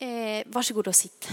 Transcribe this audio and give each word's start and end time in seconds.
Eh, 0.00 0.42
varsågod 0.46 0.88
och 0.88 0.96
sitt. 0.96 1.28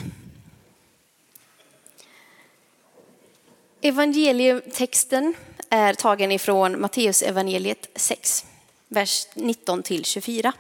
Evangelietexten 3.82 5.34
är 5.70 5.94
tagen 5.94 6.32
ifrån 6.32 6.82
Matteus 6.82 7.22
evangeliet 7.22 7.90
6, 7.96 8.46
vers 8.88 9.28
19 9.34 9.84
till 9.84 10.06
24. 10.06 10.54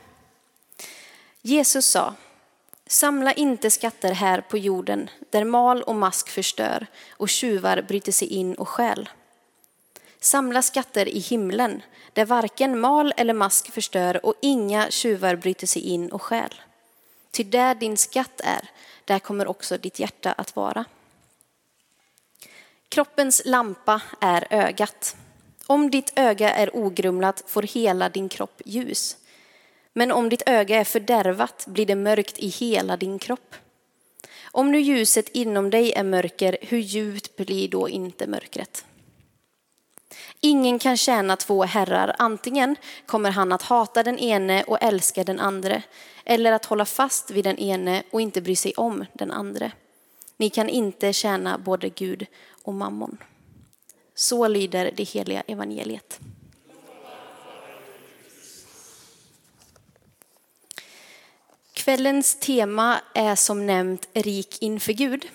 Jesus 1.41 1.85
sa, 1.85 2.13
samla 2.87 3.33
inte 3.33 3.71
skatter 3.71 4.11
här 4.11 4.41
på 4.41 4.57
jorden 4.57 5.09
där 5.29 5.43
mal 5.43 5.83
och 5.83 5.95
mask 5.95 6.29
förstör 6.29 6.87
och 7.09 7.29
tjuvar 7.29 7.81
bryter 7.81 8.11
sig 8.11 8.27
in 8.27 8.55
och 8.55 8.69
stjäl. 8.69 9.09
Samla 10.19 10.61
skatter 10.61 11.09
i 11.09 11.19
himlen 11.19 11.81
där 12.13 12.25
varken 12.25 12.79
mal 12.79 13.13
eller 13.17 13.33
mask 13.33 13.71
förstör 13.71 14.25
och 14.25 14.35
inga 14.41 14.91
tjuvar 14.91 15.35
bryter 15.35 15.67
sig 15.67 15.81
in 15.81 16.11
och 16.11 16.21
stjäl. 16.21 16.53
Ty 17.35 17.43
där 17.43 17.75
din 17.75 17.97
skatt 17.97 18.41
är, 18.43 18.69
där 19.05 19.19
kommer 19.19 19.47
också 19.47 19.77
ditt 19.77 19.99
hjärta 19.99 20.31
att 20.31 20.55
vara. 20.55 20.85
Kroppens 22.89 23.41
lampa 23.45 24.01
är 24.21 24.47
ögat. 24.49 25.15
Om 25.67 25.91
ditt 25.91 26.13
öga 26.15 26.53
är 26.53 26.75
ogrumlat 26.75 27.43
får 27.47 27.61
hela 27.61 28.09
din 28.09 28.29
kropp 28.29 28.61
ljus. 28.65 29.17
Men 29.93 30.11
om 30.11 30.29
ditt 30.29 30.43
öga 30.45 30.79
är 30.79 30.83
fördärvat 30.83 31.65
blir 31.67 31.85
det 31.85 31.95
mörkt 31.95 32.39
i 32.39 32.47
hela 32.47 32.97
din 32.97 33.19
kropp. 33.19 33.55
Om 34.43 34.71
nu 34.71 34.79
ljuset 34.79 35.29
inom 35.29 35.69
dig 35.69 35.93
är 35.93 36.03
mörker, 36.03 36.57
hur 36.61 36.79
djupt 36.79 37.35
blir 37.35 37.67
då 37.67 37.89
inte 37.89 38.27
mörkret? 38.27 38.85
Ingen 40.39 40.79
kan 40.79 40.97
tjäna 40.97 41.35
två 41.35 41.63
herrar, 41.63 42.15
antingen 42.17 42.75
kommer 43.05 43.31
han 43.31 43.51
att 43.51 43.61
hata 43.61 44.03
den 44.03 44.19
ene 44.19 44.63
och 44.63 44.77
älska 44.81 45.23
den 45.23 45.39
andre, 45.39 45.83
eller 46.23 46.51
att 46.51 46.65
hålla 46.65 46.85
fast 46.85 47.31
vid 47.31 47.43
den 47.43 47.57
ene 47.57 48.03
och 48.11 48.21
inte 48.21 48.41
bry 48.41 48.55
sig 48.55 48.73
om 48.73 49.05
den 49.13 49.31
andre. 49.31 49.71
Ni 50.37 50.49
kan 50.49 50.69
inte 50.69 51.13
tjäna 51.13 51.57
både 51.57 51.89
Gud 51.89 52.25
och 52.63 52.73
mammon. 52.73 53.17
Så 54.15 54.47
lyder 54.47 54.91
det 54.95 55.03
heliga 55.03 55.41
evangeliet. 55.41 56.19
Kvällens 61.73 62.39
tema 62.39 63.01
är 63.13 63.35
som 63.35 63.65
nämnt 63.65 64.07
rik 64.13 64.61
inför 64.61 64.93
Gud. 64.93 65.27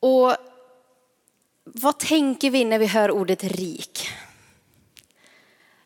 Och 0.00 0.36
vad 1.80 1.98
tänker 1.98 2.50
vi 2.50 2.64
när 2.64 2.78
vi 2.78 2.86
hör 2.86 3.10
ordet 3.10 3.44
rik? 3.44 4.08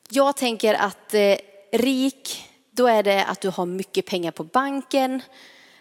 Jag 0.09 0.37
tänker 0.37 0.75
att 0.75 1.15
eh, 1.15 1.37
rik, 1.73 2.49
då 2.71 2.87
är 2.87 3.03
det 3.03 3.25
att 3.25 3.41
du 3.41 3.49
har 3.49 3.67
mycket 3.67 4.07
pengar 4.07 4.31
på 4.31 4.45
banken, 4.45 5.23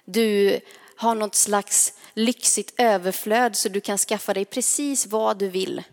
du 0.05 0.59
har 0.95 1.15
något 1.15 1.35
slags 1.35 1.93
lyxigt 2.13 2.73
överflöd 2.77 3.55
så 3.55 3.69
du 3.69 3.81
kan 3.81 3.97
skaffa 3.97 4.33
dig 4.33 4.45
precis 4.45 5.07
vad 5.07 5.37
du 5.37 5.49
vill. 5.49 5.83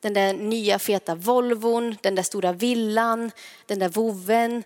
Den 0.00 0.14
där 0.14 0.34
nya 0.34 0.78
feta 0.78 1.14
Volvon, 1.14 1.96
den 2.02 2.14
där 2.14 2.22
stora 2.22 2.52
villan, 2.52 3.30
den 3.66 3.78
där 3.78 3.88
voven. 3.88 4.62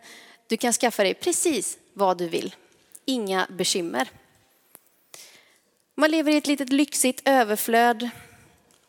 Du 0.47 0.57
kan 0.57 0.73
skaffa 0.73 1.03
dig 1.03 1.15
precis 1.15 1.79
vad 1.93 2.19
du 2.19 2.29
vill. 2.29 2.55
Inga 3.05 3.47
bekymmer. 3.51 4.11
Man 5.95 6.11
lever 6.11 6.33
i 6.33 6.37
ett 6.37 6.47
litet 6.47 6.73
lyxigt 6.73 7.23
överflöd. 7.25 8.11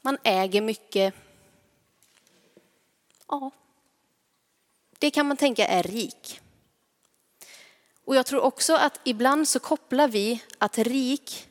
Man 0.01 0.17
äger 0.23 0.61
mycket. 0.61 1.13
Ja, 3.27 3.51
det 4.99 5.11
kan 5.11 5.27
man 5.27 5.37
tänka 5.37 5.67
är 5.67 5.83
rik. 5.83 6.41
Och 8.05 8.15
jag 8.15 8.25
tror 8.25 8.41
också 8.41 8.75
att 8.75 8.99
ibland 9.03 9.47
så 9.47 9.59
kopplar 9.59 10.07
vi 10.07 10.43
att 10.57 10.77
rik 10.77 11.47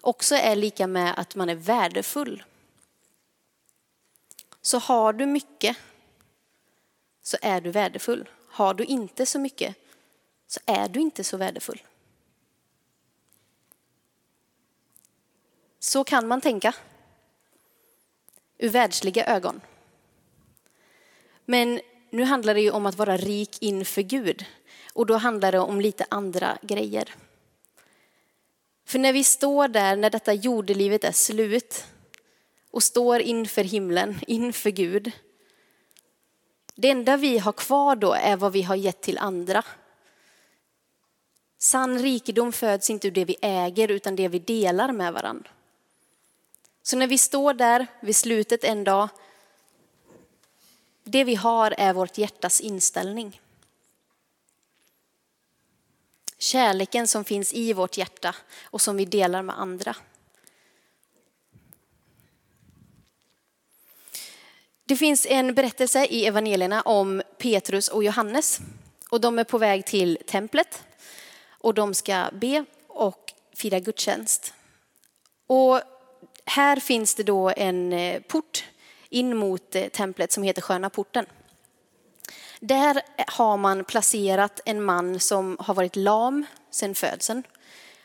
också 0.00 0.34
är 0.34 0.56
lika 0.56 0.86
med 0.86 1.14
att 1.18 1.34
man 1.34 1.48
är 1.48 1.54
värdefull. 1.54 2.44
Så 4.60 4.78
har 4.78 5.12
du 5.12 5.26
mycket 5.26 5.76
så 7.22 7.36
är 7.42 7.60
du 7.60 7.70
värdefull. 7.70 8.28
Har 8.48 8.74
du 8.74 8.84
inte 8.84 9.26
så 9.26 9.38
mycket 9.38 9.76
så 10.46 10.60
är 10.66 10.88
du 10.88 11.00
inte 11.00 11.24
så 11.24 11.36
värdefull. 11.36 11.82
Så 15.78 16.04
kan 16.04 16.28
man 16.28 16.40
tänka 16.40 16.74
ur 18.62 18.68
världsliga 18.68 19.26
ögon. 19.26 19.60
Men 21.44 21.80
nu 22.10 22.24
handlar 22.24 22.54
det 22.54 22.60
ju 22.60 22.70
om 22.70 22.86
att 22.86 22.94
vara 22.94 23.16
rik 23.16 23.56
inför 23.60 24.02
Gud 24.02 24.44
och 24.92 25.06
då 25.06 25.16
handlar 25.16 25.52
det 25.52 25.58
om 25.58 25.80
lite 25.80 26.06
andra 26.08 26.58
grejer. 26.62 27.14
För 28.86 28.98
när 28.98 29.12
vi 29.12 29.24
står 29.24 29.68
där, 29.68 29.96
när 29.96 30.10
detta 30.10 30.32
jordelivet 30.32 31.04
är 31.04 31.12
slut 31.12 31.84
och 32.70 32.82
står 32.82 33.20
inför 33.20 33.64
himlen, 33.64 34.20
inför 34.26 34.70
Gud. 34.70 35.10
Det 36.74 36.90
enda 36.90 37.16
vi 37.16 37.38
har 37.38 37.52
kvar 37.52 37.96
då 37.96 38.12
är 38.12 38.36
vad 38.36 38.52
vi 38.52 38.62
har 38.62 38.76
gett 38.76 39.00
till 39.00 39.18
andra. 39.18 39.64
Sann 41.58 41.98
rikedom 41.98 42.52
föds 42.52 42.90
inte 42.90 43.08
ur 43.08 43.12
det 43.12 43.24
vi 43.24 43.36
äger 43.42 43.90
utan 43.90 44.16
det 44.16 44.28
vi 44.28 44.38
delar 44.38 44.92
med 44.92 45.12
varandra. 45.12 45.50
Så 46.82 46.96
när 46.96 47.06
vi 47.06 47.18
står 47.18 47.54
där 47.54 47.86
vid 48.00 48.16
slutet 48.16 48.64
en 48.64 48.84
dag, 48.84 49.08
det 51.04 51.24
vi 51.24 51.34
har 51.34 51.74
är 51.78 51.92
vårt 51.92 52.18
hjärtas 52.18 52.60
inställning. 52.60 53.40
Kärleken 56.38 57.08
som 57.08 57.24
finns 57.24 57.52
i 57.52 57.72
vårt 57.72 57.96
hjärta 57.96 58.34
och 58.64 58.80
som 58.80 58.96
vi 58.96 59.04
delar 59.04 59.42
med 59.42 59.58
andra. 59.58 59.96
Det 64.84 64.96
finns 64.96 65.26
en 65.26 65.54
berättelse 65.54 66.04
i 66.04 66.26
evangelierna 66.26 66.82
om 66.82 67.22
Petrus 67.38 67.88
och 67.88 68.04
Johannes 68.04 68.60
och 69.08 69.20
de 69.20 69.38
är 69.38 69.44
på 69.44 69.58
väg 69.58 69.86
till 69.86 70.18
templet 70.26 70.82
och 71.48 71.74
de 71.74 71.94
ska 71.94 72.30
be 72.32 72.64
och 72.86 73.32
fira 73.56 73.78
gudstjänst. 73.78 74.54
Och 75.46 75.80
här 76.52 76.76
finns 76.76 77.14
det 77.14 77.22
då 77.22 77.52
en 77.56 77.92
eh, 77.92 78.20
port 78.22 78.64
in 79.08 79.36
mot 79.36 79.74
eh, 79.74 79.88
templet 79.88 80.32
som 80.32 80.42
heter 80.42 80.62
Sköna 80.62 80.90
porten. 80.90 81.26
Där 82.60 83.02
har 83.26 83.56
man 83.56 83.84
placerat 83.84 84.60
en 84.64 84.82
man 84.82 85.20
som 85.20 85.56
har 85.60 85.74
varit 85.74 85.96
lam 85.96 86.46
sedan 86.70 86.94
födseln. 86.94 87.42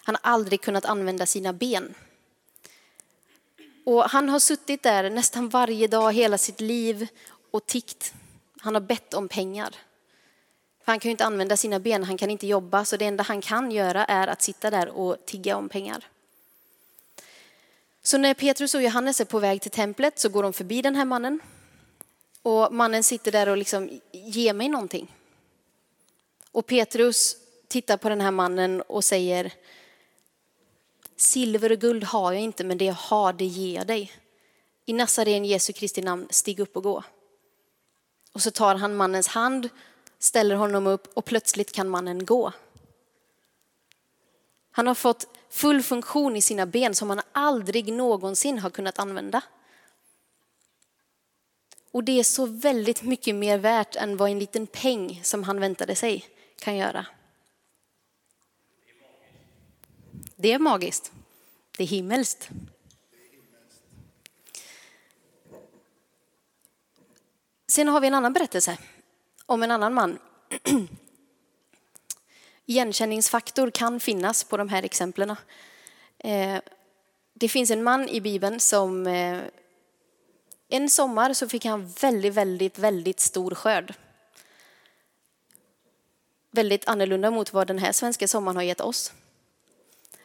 Han 0.03 0.16
har 0.22 0.31
aldrig 0.31 0.62
kunnat 0.62 0.86
använda 0.86 1.25
sina 1.25 1.53
ben. 1.53 1.94
Och 3.86 4.03
han 4.03 4.30
har 4.30 4.40
suttit 4.40 4.84
där 4.84 5.09
nästan 5.09 5.50
varje 5.50 5.88
dag 5.88 6.13
hela 6.13 6.38
sitt 6.38 6.62
liv 6.62 7.07
och 7.52 7.66
tiggt. 7.66 8.13
Han 8.62 8.74
har 8.74 8.81
bett 8.81 9.13
om 9.13 9.28
pengar. 9.28 9.69
För 10.86 10.91
han 10.91 11.00
kan 11.00 11.09
ju 11.09 11.12
inte 11.12 11.25
använda 11.25 11.57
sina 11.57 11.80
ben, 11.80 12.03
han 12.03 12.18
kan 12.18 12.30
inte 12.30 12.47
jobba, 12.47 12.86
så 12.86 12.97
det 12.97 13.06
enda 13.06 13.24
han 13.24 13.41
kan 13.41 13.72
göra 13.72 14.06
är 14.06 14.28
att 14.28 14.41
sitta 14.41 14.69
där 14.69 14.90
och 14.90 15.25
tigga 15.25 15.57
om 15.57 15.69
pengar. 15.69 16.07
Så 18.07 18.18
när 18.18 18.34
Petrus 18.34 18.75
och 18.75 18.81
Johannes 18.81 19.22
är 19.22 19.25
på 19.25 19.40
väg 19.40 19.62
till 19.62 19.72
templet 19.72 20.19
så 20.19 20.29
går 20.29 20.44
de 20.44 20.53
förbi 20.53 20.81
den 20.81 20.95
här 20.95 21.06
mannen 21.06 21.40
och 22.41 22.73
mannen 22.73 23.03
sitter 23.03 23.31
där 23.31 23.50
och 23.50 23.57
liksom, 23.57 24.00
ge 24.12 24.53
mig 24.53 24.69
någonting. 24.69 25.16
Och 26.51 26.66
Petrus 26.66 27.38
tittar 27.68 27.97
på 27.97 28.09
den 28.09 28.22
här 28.22 28.31
mannen 28.31 28.81
och 28.81 29.03
säger, 29.03 29.53
silver 31.16 31.72
och 31.72 31.79
guld 31.79 32.03
har 32.03 32.34
jag 32.34 32.41
inte, 32.41 32.63
men 32.63 32.78
det 32.78 32.85
jag 32.85 32.94
har, 32.94 33.34
det 33.34 33.45
ger 33.45 33.75
jag 33.75 33.88
dig. 33.88 34.12
I 34.85 34.94
Nazaren 34.94 35.45
Jesu 35.45 35.74
Kristi 35.74 36.01
namn, 36.01 36.28
stig 36.29 36.59
upp 36.59 36.78
och 36.78 36.84
gå. 36.84 37.03
Och 38.31 38.41
så 38.41 38.51
tar 38.51 38.75
han 38.75 38.95
mannens 38.95 39.28
hand, 39.28 39.69
ställer 40.19 40.56
honom 40.56 40.88
upp 40.88 41.07
och 41.13 41.25
plötsligt 41.25 41.72
kan 41.72 41.89
mannen 41.89 42.25
gå. 42.25 42.53
Han 44.77 44.88
har 44.88 44.95
fått 44.95 45.27
full 45.50 45.83
funktion 45.83 46.35
i 46.35 46.41
sina 46.41 46.65
ben 46.65 46.95
som 46.95 47.09
han 47.09 47.21
aldrig 47.31 47.94
någonsin 47.94 48.59
har 48.59 48.69
kunnat 48.69 49.00
använda. 49.00 49.41
Och 51.91 52.03
det 52.03 52.19
är 52.19 52.24
så 52.24 52.45
väldigt 52.45 53.03
mycket 53.03 53.35
mer 53.35 53.57
värt 53.57 53.95
än 53.95 54.18
vad 54.18 54.29
en 54.29 54.39
liten 54.39 54.68
peng 54.68 55.21
som 55.24 55.44
han 55.44 55.59
väntade 55.59 55.95
sig 55.95 56.25
kan 56.59 56.75
göra. 56.77 57.06
Det 60.35 60.53
är 60.53 60.59
magiskt. 60.59 61.12
Det 61.77 61.83
är 61.83 61.88
himmelskt. 61.88 62.50
Sen 67.68 67.88
har 67.88 68.01
vi 68.01 68.07
en 68.07 68.13
annan 68.13 68.33
berättelse 68.33 68.77
om 69.45 69.63
en 69.63 69.71
annan 69.71 69.94
man. 69.94 70.19
Igenkänningsfaktor 72.69 73.69
kan 73.72 74.00
finnas 74.00 74.44
på 74.44 74.58
de 74.58 74.69
här 74.69 74.84
exemplen. 74.84 75.36
Eh, 76.19 76.58
det 77.34 77.50
finns 77.50 77.72
en 77.72 77.84
man 77.84 78.10
i 78.10 78.22
Bibeln 78.22 78.60
som 78.60 79.08
eh, 79.08 79.40
en 80.69 80.90
sommar 80.90 81.34
så 81.34 81.50
fick 81.50 81.66
han 81.66 81.88
väldigt, 82.02 82.34
väldigt, 82.34 82.80
väldigt 82.80 83.19
stor 83.19 83.56
skörd. 83.56 83.94
väldigt 86.52 86.88
annorlunda 86.88 87.31
mot 87.31 87.54
vad 87.54 87.68
den 87.68 87.80
här 87.80 87.92
svenska 87.92 88.28
sommaren 88.28 88.56
har 88.56 88.64
gett 88.64 88.81
oss. 88.81 89.13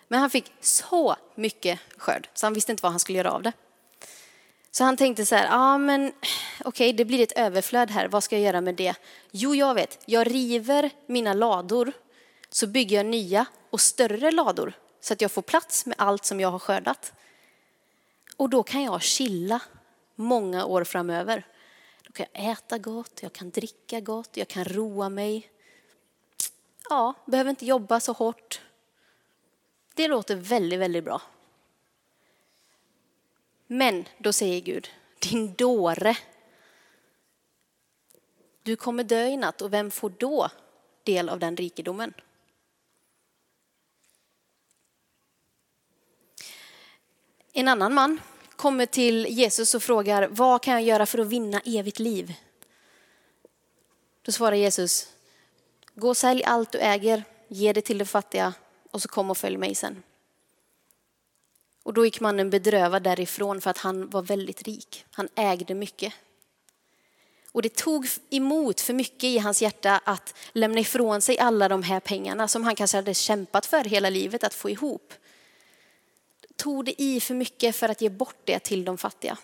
Men 0.09 0.21
han 0.21 0.31
fick 0.31 0.53
så 0.61 1.17
mycket 1.35 1.81
skörd 1.97 2.29
så 2.35 2.47
han 2.47 2.55
visste 2.55 2.73
inte 2.73 2.83
vad 2.83 2.93
han 2.93 3.01
skulle 3.01 3.19
göra 3.19 3.33
av 3.33 3.43
det. 3.43 3.53
Så 4.71 4.85
han 4.85 4.97
tänkte 4.97 5.27
så 5.27 5.35
här, 5.35 5.47
ja 5.47 5.79
men 5.79 6.13
okej 6.59 6.69
okay, 6.69 6.93
det 6.93 7.05
blir 7.05 7.23
ett 7.23 7.33
överflöd 7.33 7.91
här, 7.91 8.09
vad 8.09 8.25
ska 8.25 8.37
jag 8.37 8.45
göra 8.45 8.61
med 8.61 8.75
det? 8.75 8.95
Jo 9.31 9.55
jag 9.55 9.75
vet, 9.75 9.99
jag 10.07 10.35
river 10.35 10.91
mina 11.07 11.35
lador 11.35 11.93
så 12.53 12.67
bygger 12.67 12.97
jag 12.97 13.07
nya 13.07 13.47
och 13.71 13.81
större 13.81 14.31
lador 14.31 14.73
så 15.01 15.13
att 15.13 15.21
jag 15.21 15.33
får 15.33 15.43
plats 15.43 15.87
med 15.87 15.95
allt 15.99 16.25
som 16.25 16.41
jag 16.41 16.51
har 16.51 16.59
skördat. 16.59 17.13
Och 18.37 18.51
då 18.51 18.63
kan 18.63 18.83
jag 18.83 19.03
chilla 19.03 19.63
många 20.15 20.65
år 20.65 20.85
framöver. 20.85 21.47
Då 22.03 22.13
kan 22.13 22.27
jag 22.33 22.51
äta 22.51 22.79
gott, 22.79 23.23
jag 23.23 23.33
kan 23.33 23.51
dricka 23.51 24.01
gott, 24.01 24.37
jag 24.37 24.49
kan 24.49 24.65
roa 24.65 25.09
mig. 25.09 25.51
Ja, 26.91 27.15
behöver 27.27 27.51
inte 27.51 27.67
jobba 27.67 28.01
så 28.01 28.13
hårt. 28.13 28.61
Det 29.95 30.09
låter 30.09 30.37
väldigt, 30.37 30.81
väldigt 30.81 31.05
bra. 31.05 31.23
Men 33.67 34.05
då 34.19 34.33
säger 34.33 34.61
Gud, 34.61 34.89
din 35.19 35.55
dåre. 35.55 36.17
Du 38.63 38.77
kommer 38.77 39.05
dö 39.05 39.27
i 39.27 39.37
natt 39.37 39.63
och 39.63 39.73
vem 39.73 39.91
får 39.91 40.11
då 40.11 40.51
del 41.05 41.29
av 41.29 41.39
den 41.39 41.57
rikedomen? 41.57 42.15
En 47.53 47.69
annan 47.69 47.95
man 47.95 48.21
kommer 48.57 48.87
till 48.87 49.27
Jesus 49.27 49.75
och 49.75 49.83
frågar, 49.83 50.29
vad 50.29 50.63
kan 50.63 50.75
jag 50.75 50.83
göra 50.83 51.07
för 51.07 51.19
att 51.19 51.27
vinna 51.27 51.61
evigt 51.65 51.99
liv? 51.99 52.35
Då 54.23 54.33
svarar 54.33 54.57
Jesus, 54.57 55.09
gå 55.95 56.09
och 56.09 56.17
sälj 56.17 56.45
allt 56.45 56.73
du 56.73 56.79
äger, 56.79 57.25
ge 57.49 57.73
det 57.73 57.81
till 57.81 57.99
de 57.99 58.05
fattiga 58.05 58.55
och 58.91 59.03
så 59.03 59.09
kom 59.09 59.31
och 59.31 59.39
följ 59.39 59.57
mig 59.57 59.75
sen. 59.75 60.03
Och 61.83 61.95
då 61.95 62.05
gick 62.05 62.21
mannen 62.21 62.51
bedrövad 62.51 63.03
därifrån 63.03 63.61
för 63.61 63.71
att 63.71 63.79
han 63.79 64.11
var 64.11 64.23
väldigt 64.23 64.63
rik. 64.63 65.05
Han 65.11 65.29
ägde 65.35 65.75
mycket. 65.75 66.13
Och 67.53 67.63
det 67.63 67.75
tog 67.75 68.09
emot 68.31 68.81
för 68.81 68.93
mycket 68.93 69.25
i 69.25 69.39
hans 69.39 69.63
hjärta 69.63 70.01
att 70.05 70.35
lämna 70.53 70.81
ifrån 70.81 71.21
sig 71.21 71.39
alla 71.39 71.69
de 71.69 71.83
här 71.83 72.01
pengarna 72.01 72.49
som 72.49 72.65
han 72.65 72.77
kanske 72.77 72.97
hade 72.97 73.15
kämpat 73.15 73.67
för 73.67 73.85
hela 73.85 74.11
livet 74.11 74.45
att 74.45 74.55
få 74.55 74.71
ihop. 74.71 75.15
Tog 76.57 76.85
det 76.85 77.03
i 77.03 77.21
för 77.21 77.35
mycket 77.35 77.77
för 77.77 77.89
att 77.89 78.01
ge 78.01 78.09
bort 78.09 78.41
det 78.45 78.59
till 78.59 78.85
de 78.85 78.99
fattiga. 78.99 79.39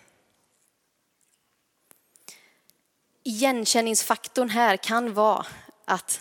Igenkänningsfaktorn 3.23 4.49
här 4.49 4.77
kan 4.77 5.15
vara 5.15 5.47
att 5.85 6.21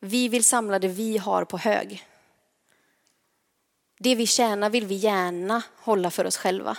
vi 0.00 0.28
vill 0.28 0.44
samla 0.44 0.78
det 0.78 0.88
vi 0.88 1.18
har 1.18 1.44
på 1.44 1.58
hög. 1.58 2.06
Det 3.98 4.14
vi 4.14 4.26
tjänar 4.26 4.70
vill 4.70 4.86
vi 4.86 4.94
gärna 4.94 5.62
hålla 5.76 6.10
för 6.10 6.24
oss 6.24 6.36
själva. 6.36 6.78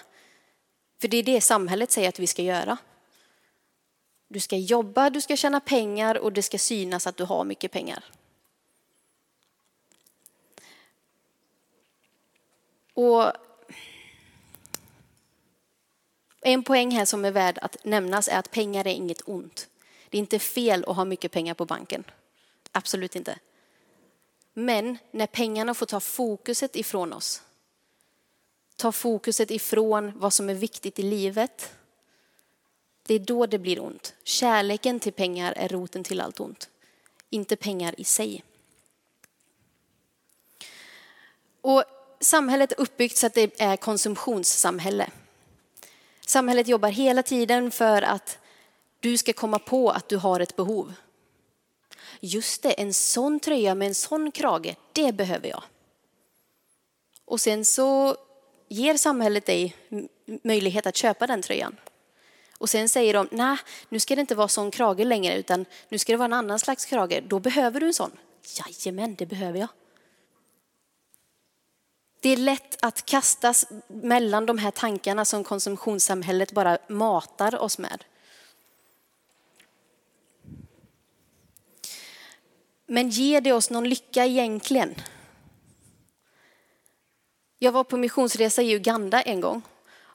För 1.02 1.08
det 1.08 1.18
är 1.18 1.24
det 1.24 1.42
samhället 1.42 1.92
säger 1.92 2.10
att 2.10 2.20
vi 2.20 2.28
ska 2.28 2.42
göra. 2.42 2.78
Du 4.28 4.40
ska 4.40 4.58
jobba, 4.58 5.10
du 5.10 5.22
ska 5.22 5.36
tjäna 5.36 5.60
pengar 5.60 6.18
och 6.18 6.34
det 6.34 6.44
ska 6.44 6.58
synas 6.58 7.08
att 7.08 7.18
du 7.18 7.24
har 7.24 7.44
mycket 7.44 7.72
pengar. 7.72 8.04
Och 12.98 13.32
en 16.42 16.64
poäng 16.64 16.92
här 16.92 17.06
som 17.06 17.26
är 17.26 17.32
värd 17.32 17.58
att 17.62 17.86
nämnas 17.86 18.28
är 18.28 18.40
att 18.40 18.52
pengar 18.52 18.88
är 18.88 18.92
inget 18.92 19.22
ont. 19.26 19.68
Det 20.10 20.18
är 20.18 20.20
inte 20.20 20.40
fel 20.40 20.86
att 20.88 20.96
ha 20.96 21.06
mycket 21.06 21.32
pengar 21.32 21.54
på 21.54 21.66
banken. 21.66 22.04
Absolut 22.72 23.16
inte. 23.16 23.40
Men 24.54 24.98
när 25.12 25.28
pengarna 25.28 25.74
får 25.74 25.86
ta 25.86 26.00
fokuset 26.00 26.76
ifrån 26.76 27.14
oss, 27.14 27.42
ta 28.76 28.92
fokuset 28.92 29.52
ifrån 29.52 30.12
vad 30.16 30.34
som 30.34 30.50
är 30.50 30.54
viktigt 30.54 31.00
i 31.00 31.04
livet, 31.04 31.74
det 33.04 33.14
är 33.14 33.20
då 33.20 33.46
det 33.46 33.60
blir 33.60 33.80
ont. 33.80 34.16
Kärleken 34.24 35.00
till 35.00 35.14
pengar 35.14 35.54
är 35.54 35.68
roten 35.68 36.04
till 36.04 36.22
allt 36.22 36.40
ont, 36.40 36.70
inte 37.30 37.56
pengar 37.56 37.96
i 37.98 38.04
sig. 38.04 38.44
Och 41.62 41.84
samhället 42.20 42.72
är 42.72 42.80
uppbyggt 42.80 43.18
så 43.18 43.28
att 43.28 43.34
det 43.34 43.62
är 43.62 43.78
konsumtionssamhälle. 43.78 45.10
Samhället 46.26 46.68
jobbar 46.68 46.90
hela 46.90 47.24
tiden 47.24 47.72
för 47.72 48.02
att 48.02 48.38
du 49.00 49.18
ska 49.18 49.34
komma 49.34 49.60
på 49.60 49.92
att 49.92 50.10
du 50.10 50.18
har 50.18 50.40
ett 50.40 50.56
behov. 50.56 50.94
Just 52.20 52.64
det, 52.64 52.72
en 52.72 52.94
sån 52.94 53.40
tröja 53.40 53.76
med 53.76 53.88
en 53.88 53.96
sån 53.96 54.32
krage, 54.32 54.76
det 54.94 55.12
behöver 55.12 55.50
jag. 55.50 55.64
Och 57.26 57.42
sen 57.42 57.66
så 57.66 58.18
ger 58.68 58.98
samhället 58.98 59.46
dig 59.46 59.76
möjlighet 60.44 60.88
att 60.88 60.96
köpa 60.96 61.28
den 61.28 61.42
tröjan. 61.42 61.76
Och 62.58 62.70
sen 62.70 62.90
säger 62.90 63.14
de, 63.14 63.28
nej, 63.32 63.58
nu 63.90 64.00
ska 64.00 64.16
det 64.16 64.22
inte 64.22 64.36
vara 64.36 64.48
sån 64.48 64.72
krage 64.72 65.06
längre, 65.06 65.36
utan 65.38 65.66
nu 65.90 65.98
ska 65.98 66.14
det 66.14 66.18
vara 66.18 66.26
en 66.26 66.34
annan 66.34 66.60
slags 66.60 66.86
krage. 66.86 67.24
Då 67.28 67.40
behöver 67.40 67.80
du 67.80 67.88
en 67.88 67.94
sån. 67.94 68.12
Jajamän, 68.44 69.16
det 69.16 69.26
behöver 69.26 69.60
jag. 69.60 69.70
Det 72.20 72.30
är 72.30 72.38
lätt 72.38 72.86
att 72.86 73.06
kastas 73.06 73.66
mellan 73.88 74.46
de 74.46 74.58
här 74.58 74.72
tankarna 74.72 75.26
som 75.26 75.44
konsumtionssamhället 75.44 76.52
bara 76.52 76.78
matar 76.88 77.56
oss 77.56 77.78
med. 77.78 78.04
Men 82.86 83.10
ger 83.10 83.42
det 83.42 83.54
oss 83.54 83.70
någon 83.70 83.90
lycka 83.90 84.26
egentligen? 84.26 84.96
Jag 87.60 87.72
var 87.72 87.84
på 87.84 87.98
missionsresa 87.98 88.62
i 88.62 88.76
Uganda 88.76 89.22
en 89.22 89.42
gång 89.42 89.62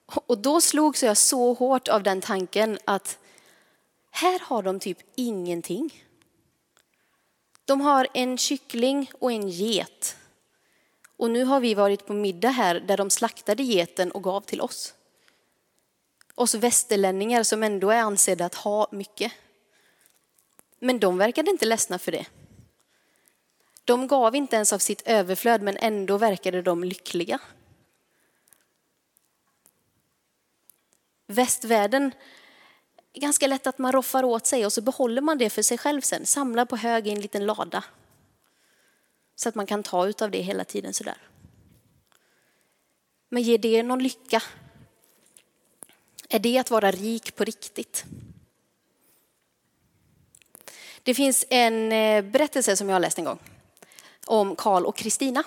och 0.07 0.39
då 0.39 0.61
slogs 0.61 1.03
jag 1.03 1.17
så 1.17 1.53
hårt 1.53 1.89
av 1.89 2.03
den 2.03 2.21
tanken 2.21 2.79
att 2.85 3.19
här 4.11 4.41
har 4.41 4.63
de 4.63 4.81
typ 4.81 4.99
ingenting. 5.15 6.05
De 7.65 7.81
har 7.81 8.09
en 8.15 8.39
kyckling 8.39 9.11
och 9.19 9.33
en 9.33 9.49
get. 9.49 10.17
Och 11.23 11.31
nu 11.31 11.45
har 11.45 11.61
vi 11.61 11.75
varit 11.75 12.07
på 12.07 12.13
middag 12.13 12.49
här 12.49 12.75
där 12.75 12.97
de 12.97 13.11
slaktade 13.11 13.63
geten 13.63 14.13
och 14.13 14.23
gav 14.23 14.41
till 14.41 14.61
oss. 14.61 14.95
Oss 16.35 16.55
västerlänningar 16.55 17.43
som 17.43 17.63
ändå 17.63 17.91
är 17.91 18.01
ansedda 18.01 18.45
att 18.45 18.55
ha 18.55 18.89
mycket. 18.93 19.33
Men 20.79 20.99
de 20.99 21.19
verkade 21.19 21.51
inte 21.51 21.67
ledsna 21.67 21.99
för 21.99 22.13
det. 22.13 22.27
De 23.85 24.07
gav 24.07 24.37
inte 24.37 24.57
ens 24.57 24.73
av 24.73 24.79
sitt 24.79 25.03
överflöd 25.05 25.63
men 25.63 25.77
ändå 25.77 26.19
verkade 26.19 26.63
de 26.63 26.85
lyckliga. 26.85 27.41
Västvärlden 31.27 32.13
är 33.13 33.21
ganska 33.21 33.47
lätt 33.47 33.67
att 33.67 33.79
man 33.79 33.93
roffar 33.93 34.25
åt 34.25 34.47
sig 34.47 34.67
och 34.67 34.73
så 34.73 34.81
behåller 34.81 35.23
man 35.23 35.39
det 35.39 35.51
för 35.51 35.63
sig 35.63 35.79
själv 35.79 36.01
sen, 36.01 36.27
samlar 36.27 36.65
på 36.65 36.77
hög 36.77 37.09
i 37.09 37.11
en 37.11 37.21
liten 37.21 37.47
lada. 37.47 37.85
Så 39.43 39.49
att 39.49 39.55
man 39.55 39.67
kan 39.67 39.83
ta 39.83 40.07
utav 40.07 40.31
det 40.31 40.41
hela 40.41 40.65
tiden 40.65 40.95
sådär. 40.95 41.17
Men 43.29 43.43
ger 43.43 43.59
det 43.59 43.83
någon 43.83 44.03
lycka? 44.03 44.43
Är 46.29 46.39
det 46.39 46.59
att 46.59 46.71
vara 46.71 46.91
rik 46.91 47.37
på 47.37 47.45
riktigt? 47.45 48.05
Det 51.03 51.15
finns 51.15 51.47
en 51.51 51.93
eh, 51.93 52.25
berättelse 52.25 52.77
som 52.77 52.89
jag 52.89 52.95
har 52.95 53.01
läst 53.01 53.19
en 53.19 53.25
gång 53.25 53.39
om 54.27 54.57
Karl 54.57 54.85
och 54.85 54.97
Kristina. 54.97 55.45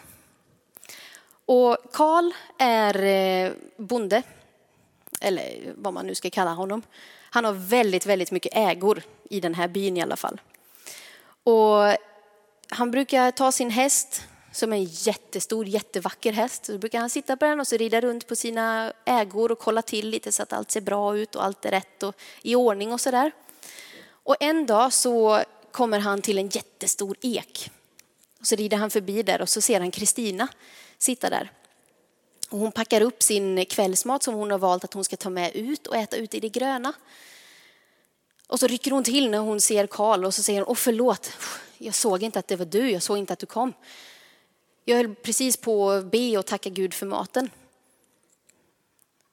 Och 1.45 1.77
Karl 1.93 2.31
är 2.57 3.03
eh, 3.03 3.53
bonde, 3.77 4.23
eller 5.21 5.73
vad 5.75 5.93
man 5.93 6.07
nu 6.07 6.15
ska 6.15 6.29
kalla 6.29 6.53
honom. 6.53 6.81
Han 7.29 7.45
har 7.45 7.53
väldigt, 7.53 8.05
väldigt 8.05 8.31
mycket 8.31 8.55
ägor 8.55 9.03
i 9.29 9.39
den 9.39 9.53
här 9.55 9.67
byn 9.67 9.97
i 9.97 10.01
alla 10.01 10.15
fall. 10.15 10.41
Och 11.43 11.95
han 12.69 12.91
brukar 12.91 13.31
ta 13.31 13.51
sin 13.51 13.69
häst 13.69 14.21
som 14.51 14.73
är 14.73 14.77
en 14.77 14.83
jättestor, 14.83 15.67
jättevacker 15.67 16.33
häst. 16.33 16.65
Så 16.65 16.77
brukar 16.77 16.99
han 16.99 17.09
sitta 17.09 17.37
på 17.37 17.45
den 17.45 17.59
och 17.59 17.67
så 17.67 17.77
rida 17.77 18.01
runt 18.01 18.27
på 18.27 18.35
sina 18.35 18.93
ägor 19.05 19.51
och 19.51 19.59
kolla 19.59 19.81
till 19.81 20.09
lite 20.09 20.31
så 20.31 20.43
att 20.43 20.53
allt 20.53 20.71
ser 20.71 20.81
bra 20.81 21.17
ut 21.17 21.35
och 21.35 21.43
allt 21.43 21.65
är 21.65 21.71
rätt 21.71 22.03
och 22.03 22.15
i 22.41 22.55
ordning 22.55 22.93
och 22.93 23.01
sådär. 23.01 23.31
Och 24.07 24.35
en 24.39 24.65
dag 24.65 24.93
så 24.93 25.43
kommer 25.71 25.99
han 25.99 26.21
till 26.21 26.37
en 26.37 26.49
jättestor 26.49 27.17
ek 27.21 27.71
och 28.39 28.47
så 28.47 28.55
rider 28.55 28.77
han 28.77 28.89
förbi 28.89 29.23
där 29.23 29.41
och 29.41 29.49
så 29.49 29.61
ser 29.61 29.79
han 29.79 29.91
Kristina 29.91 30.47
sitta 30.97 31.29
där. 31.29 31.51
Och 32.49 32.59
hon 32.59 32.71
packar 32.71 33.01
upp 33.01 33.23
sin 33.23 33.65
kvällsmat 33.65 34.23
som 34.23 34.33
hon 34.33 34.51
har 34.51 34.57
valt 34.57 34.83
att 34.83 34.93
hon 34.93 35.03
ska 35.03 35.15
ta 35.15 35.29
med 35.29 35.55
ut 35.55 35.87
och 35.87 35.95
äta 35.95 36.17
ute 36.17 36.37
i 36.37 36.39
det 36.39 36.49
gröna. 36.49 36.93
Och 38.47 38.59
så 38.59 38.67
rycker 38.67 38.91
hon 38.91 39.03
till 39.03 39.29
när 39.29 39.39
hon 39.39 39.61
ser 39.61 39.87
Karl 39.87 40.25
och 40.25 40.33
så 40.33 40.43
säger 40.43 40.61
hon, 40.61 40.69
åh 40.69 40.75
förlåt, 40.75 41.31
jag 41.77 41.95
såg 41.95 42.23
inte 42.23 42.39
att 42.39 42.47
det 42.47 42.55
var 42.55 42.65
du, 42.65 42.91
jag 42.91 43.03
såg 43.03 43.17
inte 43.17 43.33
att 43.33 43.39
du 43.39 43.45
kom. 43.45 43.73
Jag 44.83 44.97
höll 44.97 45.15
precis 45.15 45.57
på 45.57 45.91
att 45.91 46.11
be 46.11 46.37
och 46.37 46.45
tacka 46.45 46.69
Gud 46.69 46.93
för 46.93 47.05
maten. 47.05 47.49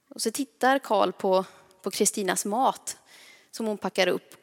Och 0.09 0.21
så 0.21 0.31
tittar 0.31 0.79
Karl 0.79 1.11
på 1.11 1.45
Kristinas 1.91 2.45
mat 2.45 2.97
som 3.51 3.65
hon 3.65 3.77
packar 3.77 4.07
upp 4.07 4.35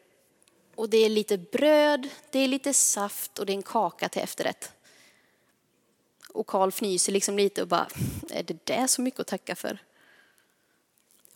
Och 0.74 0.88
det 0.88 0.96
är 0.98 1.08
lite 1.08 1.38
bröd, 1.38 2.08
det 2.30 2.38
är 2.38 2.48
lite 2.48 2.74
saft 2.74 3.38
och 3.38 3.46
det 3.46 3.52
är 3.52 3.54
en 3.54 3.62
kaka 3.62 4.08
till 4.08 4.22
efterrätt. 4.22 4.72
Och 6.28 6.46
Karl 6.46 6.68
fnyser 6.68 7.12
liksom 7.12 7.36
lite 7.36 7.62
och 7.62 7.68
bara, 7.68 7.88
är 8.30 8.42
det 8.42 8.66
där 8.66 8.86
så 8.86 9.02
mycket 9.02 9.20
att 9.20 9.26
tacka 9.26 9.56
för? 9.56 9.78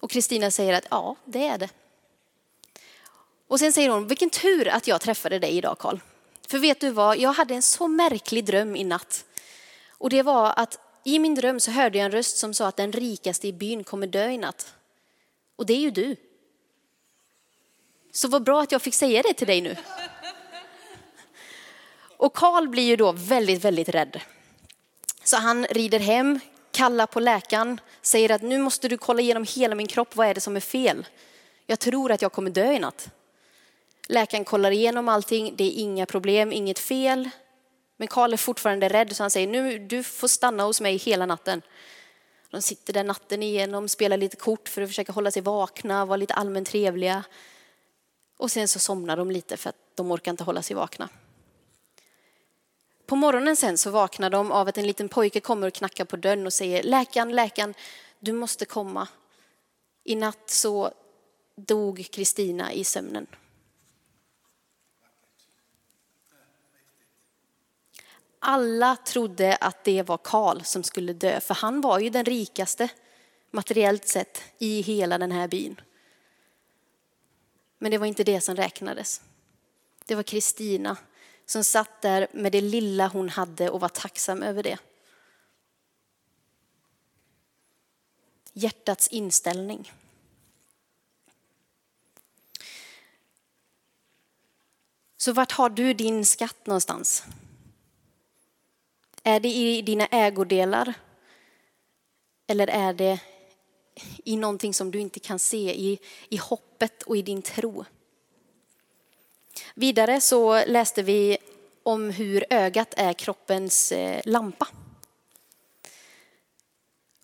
Och 0.01 0.11
Kristina 0.11 0.51
säger 0.51 0.73
att 0.73 0.87
ja, 0.91 1.17
det 1.25 1.47
är 1.47 1.59
det. 1.59 1.69
Och 3.47 3.59
sen 3.59 3.73
säger 3.73 3.89
hon, 3.89 4.07
vilken 4.07 4.31
tur 4.31 4.69
att 4.69 4.87
jag 4.87 5.01
träffade 5.01 5.39
dig 5.39 5.51
idag 5.57 5.79
Karl. 5.79 5.99
För 6.49 6.59
vet 6.59 6.81
du 6.81 6.91
vad, 6.91 7.19
jag 7.19 7.33
hade 7.33 7.55
en 7.55 7.63
så 7.63 7.89
märklig 7.89 8.45
dröm 8.45 8.77
i 8.77 8.85
natt. 8.85 9.25
Och 9.89 10.11
det 10.11 10.23
var 10.23 10.53
att 10.57 10.79
i 11.05 11.19
min 11.19 11.35
dröm 11.35 11.61
så 11.61 11.71
hörde 11.71 11.99
jag 11.99 12.05
en 12.05 12.13
röst 12.13 12.37
som 12.37 12.55
sa 12.55 12.67
att 12.67 12.77
den 12.77 12.93
rikaste 12.93 13.49
i 13.49 13.53
byn 13.53 13.85
kommer 13.85 14.07
dö 14.07 14.31
i 14.31 14.39
natt. 14.39 14.75
Och 15.57 15.67
det 15.67 15.73
är 15.73 15.79
ju 15.79 15.91
du. 15.91 16.17
Så 18.13 18.29
vad 18.29 18.45
bra 18.45 18.63
att 18.63 18.73
jag 18.73 18.83
fick 18.83 18.95
säga 18.95 19.23
det 19.23 19.35
till 19.35 19.47
dig 19.47 19.61
nu. 19.61 19.77
Och 22.17 22.35
Karl 22.35 22.69
blir 22.69 22.83
ju 22.83 22.97
då 22.97 23.13
väldigt, 23.13 23.65
väldigt 23.65 23.89
rädd. 23.89 24.21
Så 25.25 25.37
han 25.37 25.67
rider 25.67 25.99
hem, 25.99 26.41
kallar 26.71 27.07
på 27.07 27.21
läkaren, 27.21 27.81
säger 28.03 28.31
att 28.31 28.43
nu 28.43 28.59
måste 28.59 28.89
du 28.89 28.99
kolla 28.99 29.21
igenom 29.21 29.47
hela 29.49 29.75
min 29.75 29.87
kropp, 29.87 30.17
vad 30.17 30.27
är 30.27 30.35
det 30.35 30.41
som 30.41 30.57
är 30.57 30.61
fel? 30.61 31.07
Jag 31.67 31.79
tror 31.79 32.13
att 32.13 32.23
jag 32.23 32.33
kommer 32.33 32.51
dö 32.51 32.73
i 32.73 32.79
natt. 32.79 33.09
Läkaren 34.09 34.45
kollar 34.45 34.71
igenom 34.71 35.09
allting, 35.09 35.57
det 35.57 35.65
är 35.65 35.81
inga 35.81 36.07
problem, 36.07 36.53
inget 36.53 36.79
fel. 36.79 37.31
Men 37.97 38.09
Karl 38.09 38.33
är 38.33 38.37
fortfarande 38.37 38.89
rädd 38.89 39.17
så 39.17 39.23
han 39.23 39.31
säger 39.31 39.49
nu 39.49 39.79
du 39.79 40.03
får 40.03 40.29
stanna 40.29 40.63
hos 40.63 40.81
mig 40.81 40.97
hela 40.97 41.27
natten. 41.27 41.63
De 42.51 42.63
sitter 42.63 42.93
där 42.93 43.05
natten 43.05 43.43
igenom, 43.43 43.89
spelar 43.89 44.17
lite 44.17 44.37
kort 44.37 44.69
för 44.69 44.83
att 44.83 44.89
försöka 44.89 45.13
hålla 45.13 45.31
sig 45.31 45.43
vakna, 45.43 46.05
vara 46.05 46.17
lite 46.17 46.35
allmänt 46.35 46.69
trevliga. 46.69 47.25
Och 48.37 48.51
sen 48.51 48.69
så 48.69 48.79
somnar 48.79 49.17
de 49.17 49.31
lite 49.31 49.57
för 49.57 49.69
att 49.69 49.77
de 49.95 50.11
orkar 50.13 50.31
inte 50.31 50.45
hålla 50.45 50.63
sig 50.63 50.77
vakna. 50.77 51.09
På 53.07 53.17
morgonen 53.17 53.57
sen 53.57 53.79
så 53.79 53.91
vaknar 53.91 54.31
de 54.31 54.53
av 54.53 54.69
att 54.69 54.79
en 54.79 54.87
liten 54.87 55.09
pojke 55.09 55.41
kommer 55.41 55.67
och 55.67 55.75
knackar 55.75 56.05
på 56.05 56.17
dörren 56.17 56.47
och 56.47 56.53
säger 56.53 56.83
läkaren, 56.83 57.35
läkaren, 57.35 57.75
du 58.19 58.33
måste 58.33 58.65
komma. 58.65 59.09
I 60.05 60.17
natt 60.17 60.51
så 60.51 60.91
dog 61.57 62.09
Kristina 62.11 62.73
i 62.73 62.85
sömnen. 62.85 63.27
Alla 68.47 68.97
trodde 68.97 69.57
att 69.57 69.85
det 69.85 70.03
var 70.03 70.19
Karl 70.19 70.63
som 70.63 70.83
skulle 70.83 71.13
dö, 71.13 71.41
för 71.41 71.55
han 71.55 71.81
var 71.81 71.99
ju 71.99 72.11
den 72.11 72.25
rikaste 72.25 72.89
materiellt 73.51 74.09
sett 74.09 74.43
i 74.59 74.81
hela 74.81 75.19
den 75.19 75.33
här 75.33 75.49
byn. 75.49 75.81
Men 77.79 77.91
det 77.91 77.99
var 77.99 78.07
inte 78.07 78.25
det 78.25 78.41
som 78.41 78.57
räknades. 78.57 79.23
Det 80.05 80.15
var 80.15 80.23
Kristina 80.23 80.97
som 81.47 81.65
satt 81.65 82.03
där 82.03 82.29
med 82.33 82.53
det 82.53 82.61
lilla 82.61 83.09
hon 83.09 83.29
hade 83.29 83.71
och 83.71 83.81
var 83.81 83.89
tacksam 83.89 84.43
över 84.43 84.63
det. 84.63 84.79
Hjärtats 88.53 89.09
inställning. 89.09 89.93
Så 95.17 95.33
vart 95.33 95.53
har 95.53 95.71
du 95.71 95.95
din 95.95 96.27
skatt 96.27 96.67
någonstans? 96.67 97.25
Är 99.27 99.41
det 99.41 99.49
i 99.49 99.83
dina 99.83 100.07
ägodelar? 100.07 100.95
Eller 102.47 102.67
är 102.67 102.93
det 102.93 103.21
i 104.25 104.37
någonting 104.37 104.75
som 104.75 104.91
du 104.91 105.01
inte 105.01 105.21
kan 105.21 105.39
se, 105.39 105.75
i, 105.75 105.99
i 106.29 106.37
hoppet 106.37 107.03
och 107.03 107.17
i 107.17 107.23
din 107.23 107.43
tro? 107.43 107.85
Vidare 109.75 110.21
så 110.21 110.65
läste 110.65 111.03
vi 111.03 111.39
om 111.83 112.11
hur 112.11 112.45
ögat 112.51 112.95
är 112.97 113.13
kroppens 113.13 113.93
eh, 113.93 114.21
lampa. 114.25 114.69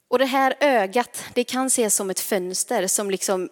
Och 0.08 0.18
det 0.18 0.26
här 0.26 0.56
ögat, 0.60 1.24
det 1.34 1.44
kan 1.44 1.66
ses 1.66 1.94
som 1.94 2.10
ett 2.10 2.20
fönster 2.20 2.86
som, 2.86 3.10
liksom, 3.10 3.50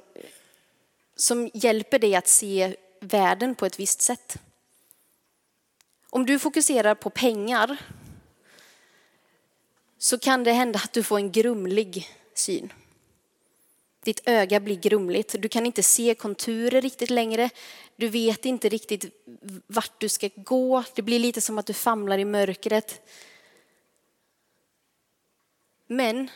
som 1.17 1.51
hjälper 1.55 1.99
dig 1.99 2.15
att 2.15 2.29
se 2.29 2.77
världen 3.01 3.55
på 3.55 3.67
ett 3.67 3.81
visst 3.81 4.01
sätt. 4.01 4.37
Om 6.11 6.27
du 6.27 6.39
fokuserar 6.39 6.95
på 6.95 7.11
pengar 7.11 7.77
så 9.99 10.19
kan 10.19 10.45
det 10.45 10.53
hända 10.53 10.79
att 10.85 10.93
du 10.93 11.03
får 11.03 11.17
en 11.17 11.33
grumlig 11.33 12.09
syn. 12.35 12.73
Ditt 14.01 14.21
öga 14.25 14.61
blir 14.61 14.77
grumligt. 14.77 15.35
Du 15.39 15.49
kan 15.49 15.67
inte 15.67 15.83
se 15.83 16.15
konturer 16.15 16.81
riktigt 16.83 17.11
längre. 17.11 17.51
Du 17.97 18.09
vet 18.09 18.45
inte 18.45 18.69
riktigt 18.69 19.05
vart 19.67 20.01
du 20.01 20.09
ska 20.09 20.29
gå. 20.37 20.85
Det 20.95 21.03
blir 21.03 21.19
lite 21.19 21.41
som 21.41 21.59
att 21.59 21.67
du 21.67 21.75
famlar 21.75 22.19
i 22.19 22.25
mörkret. 22.25 23.01
Men 25.87 26.31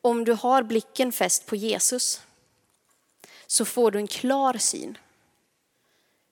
om 0.00 0.24
du 0.24 0.32
har 0.32 0.62
blicken 0.62 1.12
fäst 1.12 1.46
på 1.46 1.56
Jesus 1.56 2.20
så 3.46 3.64
får 3.64 3.90
du 3.90 3.98
en 3.98 4.06
klar 4.06 4.58
syn. 4.58 4.98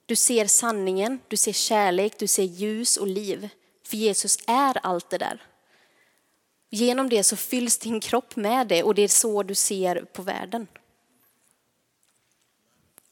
Du 0.06 0.16
ser 0.16 0.46
sanningen, 0.46 1.20
du 1.28 1.37
ser 1.37 1.52
kärlek, 1.52 2.18
du 2.18 2.26
ser 2.26 2.42
ljus 2.42 2.96
och 2.96 3.06
liv. 3.06 3.49
För 3.82 3.96
Jesus 3.96 4.38
är 4.46 4.87
allt 4.87 5.11
det 5.11 5.18
där. 5.18 5.42
Genom 6.75 7.09
det 7.09 7.23
så 7.23 7.37
fylls 7.37 7.78
din 7.78 8.00
kropp 8.00 8.37
med 8.37 8.66
det 8.66 8.83
och 8.83 8.95
det 8.95 9.02
är 9.02 9.09
så 9.09 9.43
du 9.43 9.54
ser 9.54 10.04
på 10.04 10.23
världen. 10.23 10.66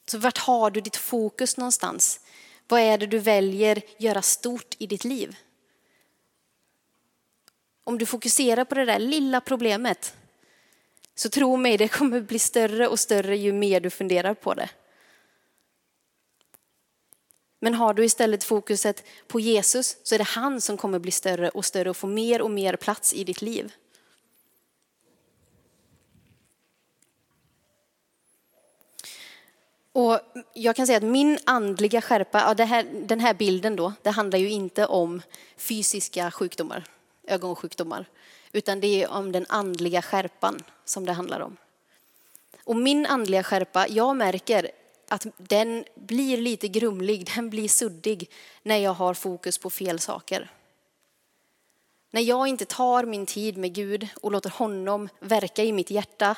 Så 0.07 0.19
vart 0.19 0.39
har 0.39 0.71
du 0.71 0.81
ditt 0.81 0.97
fokus 0.97 1.57
någonstans? 1.57 2.21
Vad 2.69 2.81
är 2.81 2.99
det 2.99 3.07
du 3.07 3.19
väljer 3.19 3.83
göra 3.99 4.23
stort 4.23 4.77
i 4.79 4.87
ditt 4.87 5.05
liv? 5.05 5.37
Om 7.85 7.99
du 7.99 8.07
fokuserar 8.07 8.65
på 8.65 8.75
det 8.75 8.85
där 8.85 8.99
lilla 8.99 9.41
problemet 9.41 10.15
så 11.15 11.29
tro 11.29 11.57
mig, 11.57 11.77
det 11.77 11.89
kommer 11.89 12.21
bli 12.21 12.39
större 12.39 12.89
och 12.89 13.01
större 13.01 13.37
ju 13.37 13.53
mer 13.53 13.81
du 13.81 13.91
funderar 13.91 14.35
på 14.35 14.55
det. 14.55 14.71
Men 17.65 17.75
har 17.75 17.95
du 17.95 18.05
istället 18.05 18.45
fokuset 18.45 19.05
på 19.27 19.41
Jesus 19.41 19.97
så 20.03 20.15
är 20.15 20.19
det 20.19 20.25
han 20.25 20.61
som 20.61 20.77
kommer 20.77 20.99
bli 20.99 21.11
större 21.11 21.49
och 21.49 21.65
större 21.65 21.91
och 21.91 21.97
få 21.97 22.07
mer 22.07 22.43
och 22.43 22.51
mer 22.51 22.77
plats 22.77 23.15
i 23.15 23.25
ditt 23.25 23.43
liv. 23.43 23.73
Och 29.93 30.21
jag 30.53 30.77
kan 30.77 30.87
säga 30.87 30.97
att 30.97 31.05
min 31.05 31.39
andliga 31.45 32.01
skärpa, 32.01 32.41
ja, 32.41 32.55
det 32.55 32.65
här, 32.65 32.87
den 32.93 33.21
här 33.21 33.35
bilden 33.35 33.77
då, 33.77 33.93
det 34.03 34.11
handlar 34.11 34.39
ju 34.39 34.51
inte 34.51 34.87
om 34.87 35.23
fysiska 35.57 36.31
sjukdomar, 36.31 36.85
ögonsjukdomar, 37.27 38.07
utan 38.53 38.81
det 38.81 39.03
är 39.03 39.11
om 39.11 39.33
den 39.33 39.47
andliga 39.49 40.03
skärpan 40.03 40.63
som 40.85 41.07
det 41.07 41.13
handlar 41.13 41.41
om. 41.41 41.57
Och 42.65 42.77
min 42.77 43.07
andliga 43.07 43.43
skärpa, 43.43 43.89
jag 43.89 44.17
märker 44.17 44.71
att 45.13 45.27
den 45.37 45.85
blir 45.95 46.37
lite 46.37 46.69
grumlig, 46.69 47.31
den 47.35 47.51
blir 47.51 47.69
suddig 47.69 48.31
när 48.63 48.77
jag 48.77 48.93
har 48.93 49.15
fokus 49.15 49.59
på 49.59 49.71
fel 49.71 49.99
saker. 49.99 50.51
När 52.11 52.21
jag 52.21 52.49
inte 52.49 52.65
tar 52.65 53.05
min 53.05 53.27
tid 53.27 53.57
med 53.57 53.75
Gud 53.75 54.09
och 54.21 54.33
låter 54.33 54.51
honom 54.51 55.09
verka 55.21 55.65
i 55.65 55.73
mitt 55.73 55.91
hjärta, 55.91 56.37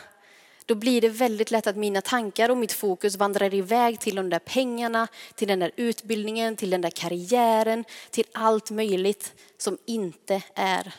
då 0.67 0.75
blir 0.75 1.01
det 1.01 1.09
väldigt 1.09 1.51
lätt 1.51 1.67
att 1.67 1.77
mina 1.77 2.01
tankar 2.01 2.49
och 2.49 2.57
mitt 2.57 2.73
fokus 2.73 3.17
vandrar 3.17 3.55
iväg 3.55 4.01
till 4.01 4.17
de 4.17 4.31
där 4.31 4.39
pengarna, 4.39 5.09
till 5.35 5.49
den 5.49 5.59
där 5.59 5.73
utbildningen, 5.77 6.57
till 6.57 6.71
den 6.71 6.81
där 6.81 6.91
karriären, 6.91 7.85
till 8.11 8.25
allt 8.33 8.71
möjligt 8.71 9.35
som 9.59 9.79
inte 9.85 10.43
är 10.55 10.95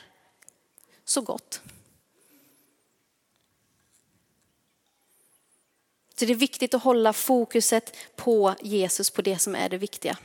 så 1.06 1.22
gott. 1.22 1.62
Så 6.16 6.26
det 6.26 6.34
är 6.34 6.36
viktigt 6.36 6.74
att 6.74 6.84
hålla 6.84 7.14
fokuset 7.14 7.98
på 8.16 8.56
Jesus, 8.62 9.10
på 9.10 9.22
det 9.22 9.40
som 9.40 9.56
är 9.56 9.70
det 9.70 9.78
viktiga. 9.78 10.18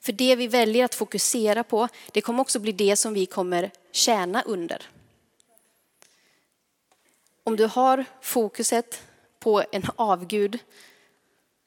För 0.00 0.12
det 0.12 0.36
vi 0.36 0.46
väljer 0.46 0.84
att 0.84 0.94
fokusera 0.94 1.64
på, 1.64 1.88
det 2.12 2.20
kommer 2.20 2.40
också 2.40 2.58
bli 2.58 2.72
det 2.72 2.96
som 2.96 3.14
vi 3.14 3.26
kommer 3.26 3.70
tjäna 3.92 4.42
under. 4.42 4.88
Om 7.44 7.56
du 7.56 7.66
har 7.66 8.04
fokuset 8.20 9.02
på 9.38 9.64
en 9.72 9.82
avgud, 9.96 10.58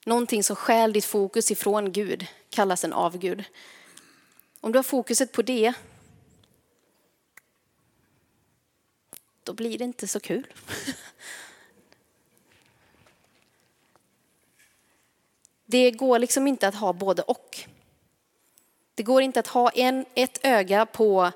någonting 0.05 0.43
som 0.43 0.55
stjäl 0.55 0.93
ditt 0.93 1.05
fokus 1.05 1.51
ifrån 1.51 1.91
Gud, 1.91 2.27
kallas 2.49 2.83
en 2.83 2.93
avgud. 2.93 3.43
Om 4.59 4.71
du 4.71 4.77
har 4.77 4.83
fokuset 4.83 5.31
på 5.31 5.41
det, 5.41 5.73
då 9.43 9.53
blir 9.53 9.77
det 9.77 9.83
inte 9.83 10.07
så 10.07 10.19
kul. 10.19 10.47
Det 15.73 15.91
går 15.91 16.19
liksom 16.19 16.47
inte 16.47 16.67
att 16.67 16.75
ha 16.75 16.93
både 16.93 17.21
och. 17.21 17.59
Det 18.95 19.03
går 19.03 19.21
inte 19.21 19.39
att 19.39 19.47
ha 19.47 19.69
en, 19.69 20.05
ett 20.15 20.39
öga 20.43 20.85
på, 20.85 21.31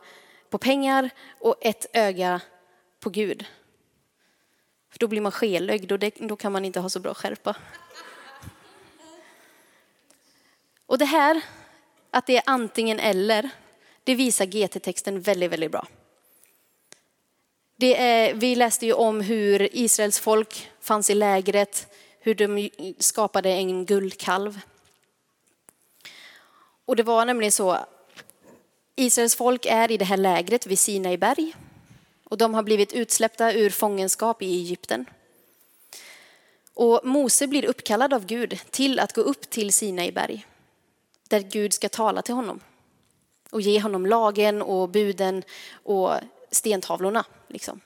på 0.49 0.57
pengar 0.57 1.09
och 1.39 1.55
ett 1.61 1.85
öga 1.93 2.41
på 2.99 3.09
Gud. 3.09 3.45
För 4.89 4.99
då 4.99 5.07
blir 5.07 5.21
man 5.21 5.31
skelögd 5.31 5.91
och 5.91 5.99
det, 5.99 6.15
då 6.19 6.35
kan 6.35 6.51
man 6.51 6.65
inte 6.65 6.79
ha 6.79 6.89
så 6.89 6.99
bra 6.99 7.13
skärpa. 7.13 7.55
Och 10.85 10.97
det 10.97 11.05
här, 11.05 11.41
att 12.11 12.25
det 12.25 12.37
är 12.37 12.43
antingen 12.45 12.99
eller, 12.99 13.49
det 14.03 14.15
visar 14.15 14.45
GT-texten 14.45 15.21
väldigt, 15.21 15.51
väldigt 15.51 15.71
bra. 15.71 15.87
Det 17.75 18.01
är, 18.01 18.33
vi 18.33 18.55
läste 18.55 18.85
ju 18.85 18.93
om 18.93 19.21
hur 19.21 19.75
Israels 19.75 20.19
folk 20.19 20.71
fanns 20.81 21.09
i 21.09 21.15
lägret, 21.15 21.87
hur 22.27 22.35
de 22.35 22.69
skapade 22.99 23.49
en 23.49 23.85
guldkalv. 23.85 24.59
Och 26.85 26.95
det 26.95 27.03
var 27.03 27.25
nämligen 27.25 27.51
så, 27.51 27.77
Israels 28.95 29.35
folk 29.35 29.65
är 29.65 29.91
i 29.91 29.97
det 29.97 30.05
här 30.05 30.17
lägret 30.17 30.67
vid 30.67 30.79
Sinai 30.79 31.17
berg 31.17 31.55
och 32.23 32.37
de 32.37 32.53
har 32.53 32.63
blivit 32.63 32.93
utsläppta 32.93 33.53
ur 33.53 33.69
fångenskap 33.69 34.41
i 34.41 34.45
Egypten. 34.45 35.05
Och 36.73 37.01
Mose 37.03 37.47
blir 37.47 37.65
uppkallad 37.65 38.13
av 38.13 38.25
Gud 38.25 38.59
till 38.71 38.99
att 38.99 39.13
gå 39.13 39.21
upp 39.21 39.49
till 39.49 39.73
Sinai 39.73 40.11
berg 40.11 40.45
där 41.27 41.39
Gud 41.39 41.73
ska 41.73 41.89
tala 41.89 42.21
till 42.21 42.35
honom 42.35 42.59
och 43.49 43.61
ge 43.61 43.79
honom 43.81 44.05
lagen 44.05 44.61
och 44.61 44.89
buden 44.89 45.43
och 45.71 46.11
stentavlorna. 46.51 47.25
Liksom. 47.47 47.81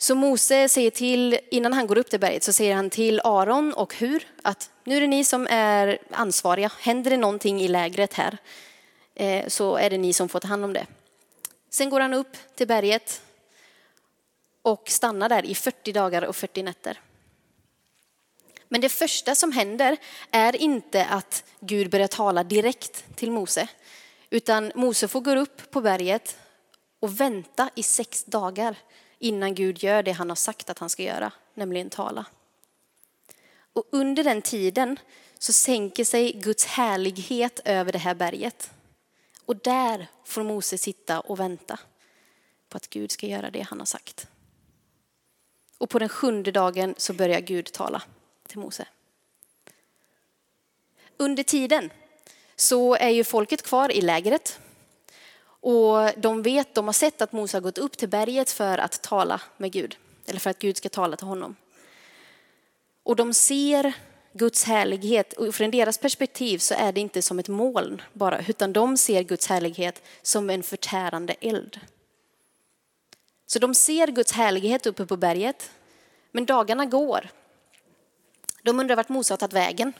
Så 0.00 0.14
Mose 0.14 0.68
säger 0.68 0.90
till, 0.90 1.38
innan 1.50 1.72
han 1.72 1.86
går 1.86 1.98
upp 1.98 2.10
till 2.10 2.20
berget, 2.20 2.42
så 2.42 2.52
säger 2.52 2.74
han 2.74 2.90
till 2.90 3.20
Aron 3.24 3.72
och 3.72 3.94
Hur 3.94 4.26
att 4.42 4.70
nu 4.84 4.96
är 4.96 5.00
det 5.00 5.06
ni 5.06 5.24
som 5.24 5.46
är 5.50 5.98
ansvariga. 6.10 6.72
Händer 6.80 7.10
det 7.10 7.16
någonting 7.16 7.60
i 7.60 7.68
lägret 7.68 8.14
här 8.14 8.38
eh, 9.14 9.48
så 9.48 9.76
är 9.76 9.90
det 9.90 9.98
ni 9.98 10.12
som 10.12 10.28
får 10.28 10.40
ta 10.40 10.48
hand 10.48 10.64
om 10.64 10.72
det. 10.72 10.86
Sen 11.70 11.90
går 11.90 12.00
han 12.00 12.14
upp 12.14 12.36
till 12.54 12.66
berget 12.66 13.22
och 14.62 14.88
stannar 14.88 15.28
där 15.28 15.46
i 15.46 15.54
40 15.54 15.92
dagar 15.92 16.22
och 16.22 16.36
40 16.36 16.62
nätter. 16.62 17.00
Men 18.68 18.80
det 18.80 18.88
första 18.88 19.34
som 19.34 19.52
händer 19.52 19.96
är 20.30 20.56
inte 20.56 21.04
att 21.04 21.44
Gud 21.60 21.90
börjar 21.90 22.08
tala 22.08 22.44
direkt 22.44 23.16
till 23.16 23.30
Mose, 23.30 23.68
utan 24.30 24.72
Mose 24.74 25.08
får 25.08 25.20
gå 25.20 25.36
upp 25.36 25.70
på 25.70 25.80
berget 25.80 26.36
och 27.00 27.20
vänta 27.20 27.70
i 27.74 27.82
sex 27.82 28.24
dagar 28.24 28.76
innan 29.18 29.54
Gud 29.54 29.82
gör 29.82 30.02
det 30.02 30.12
han 30.12 30.28
har 30.28 30.36
sagt 30.36 30.70
att 30.70 30.78
han 30.78 30.90
ska 30.90 31.02
göra, 31.02 31.32
nämligen 31.54 31.90
tala. 31.90 32.26
Och 33.72 33.84
under 33.90 34.24
den 34.24 34.42
tiden 34.42 34.98
så 35.38 35.52
sänker 35.52 36.04
sig 36.04 36.32
Guds 36.32 36.64
härlighet 36.66 37.60
över 37.64 37.92
det 37.92 37.98
här 37.98 38.14
berget. 38.14 38.70
Och 39.44 39.56
där 39.56 40.06
får 40.24 40.42
Mose 40.42 40.78
sitta 40.78 41.20
och 41.20 41.40
vänta 41.40 41.78
på 42.68 42.76
att 42.76 42.90
Gud 42.90 43.10
ska 43.10 43.26
göra 43.26 43.50
det 43.50 43.60
han 43.60 43.78
har 43.78 43.86
sagt. 43.86 44.26
Och 45.78 45.90
på 45.90 45.98
den 45.98 46.08
sjunde 46.08 46.52
dagen 46.52 46.94
så 46.98 47.12
börjar 47.12 47.40
Gud 47.40 47.72
tala 47.72 48.02
till 48.46 48.58
Mose. 48.58 48.88
Under 51.16 51.42
tiden 51.42 51.90
så 52.56 52.94
är 52.94 53.08
ju 53.08 53.24
folket 53.24 53.62
kvar 53.62 53.92
i 53.92 54.00
lägret 54.00 54.60
och 55.68 56.10
de 56.16 56.42
vet, 56.42 56.74
de 56.74 56.86
har 56.86 56.92
sett 56.92 57.22
att 57.22 57.32
Mose 57.32 57.56
har 57.56 57.62
gått 57.62 57.78
upp 57.78 57.96
till 57.96 58.08
berget 58.08 58.50
för 58.50 58.78
att 58.78 59.02
tala 59.02 59.40
med 59.56 59.72
Gud, 59.72 59.96
eller 60.26 60.40
för 60.40 60.50
att 60.50 60.58
Gud 60.58 60.76
ska 60.76 60.88
tala 60.88 61.16
till 61.16 61.26
honom. 61.26 61.56
Och 63.02 63.16
de 63.16 63.34
ser 63.34 63.92
Guds 64.32 64.64
härlighet, 64.64 65.32
och 65.32 65.54
från 65.54 65.70
deras 65.70 65.98
perspektiv 65.98 66.58
så 66.58 66.74
är 66.74 66.92
det 66.92 67.00
inte 67.00 67.22
som 67.22 67.38
ett 67.38 67.48
moln 67.48 68.02
bara, 68.12 68.44
utan 68.46 68.72
de 68.72 68.96
ser 68.96 69.22
Guds 69.22 69.46
härlighet 69.46 70.02
som 70.22 70.50
en 70.50 70.62
förtärande 70.62 71.34
eld. 71.40 71.80
Så 73.46 73.58
de 73.58 73.74
ser 73.74 74.06
Guds 74.06 74.32
härlighet 74.32 74.86
uppe 74.86 75.06
på 75.06 75.16
berget, 75.16 75.70
men 76.32 76.46
dagarna 76.46 76.86
går. 76.86 77.30
De 78.62 78.80
undrar 78.80 78.96
vart 78.96 79.08
Mose 79.08 79.32
har 79.32 79.38
tagit 79.38 79.52
vägen. 79.52 79.92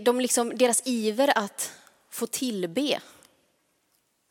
de 0.00 0.20
liksom, 0.20 0.56
deras 0.56 0.82
iver 0.84 1.38
att 1.38 1.72
få 2.10 2.26
tillbe 2.26 3.00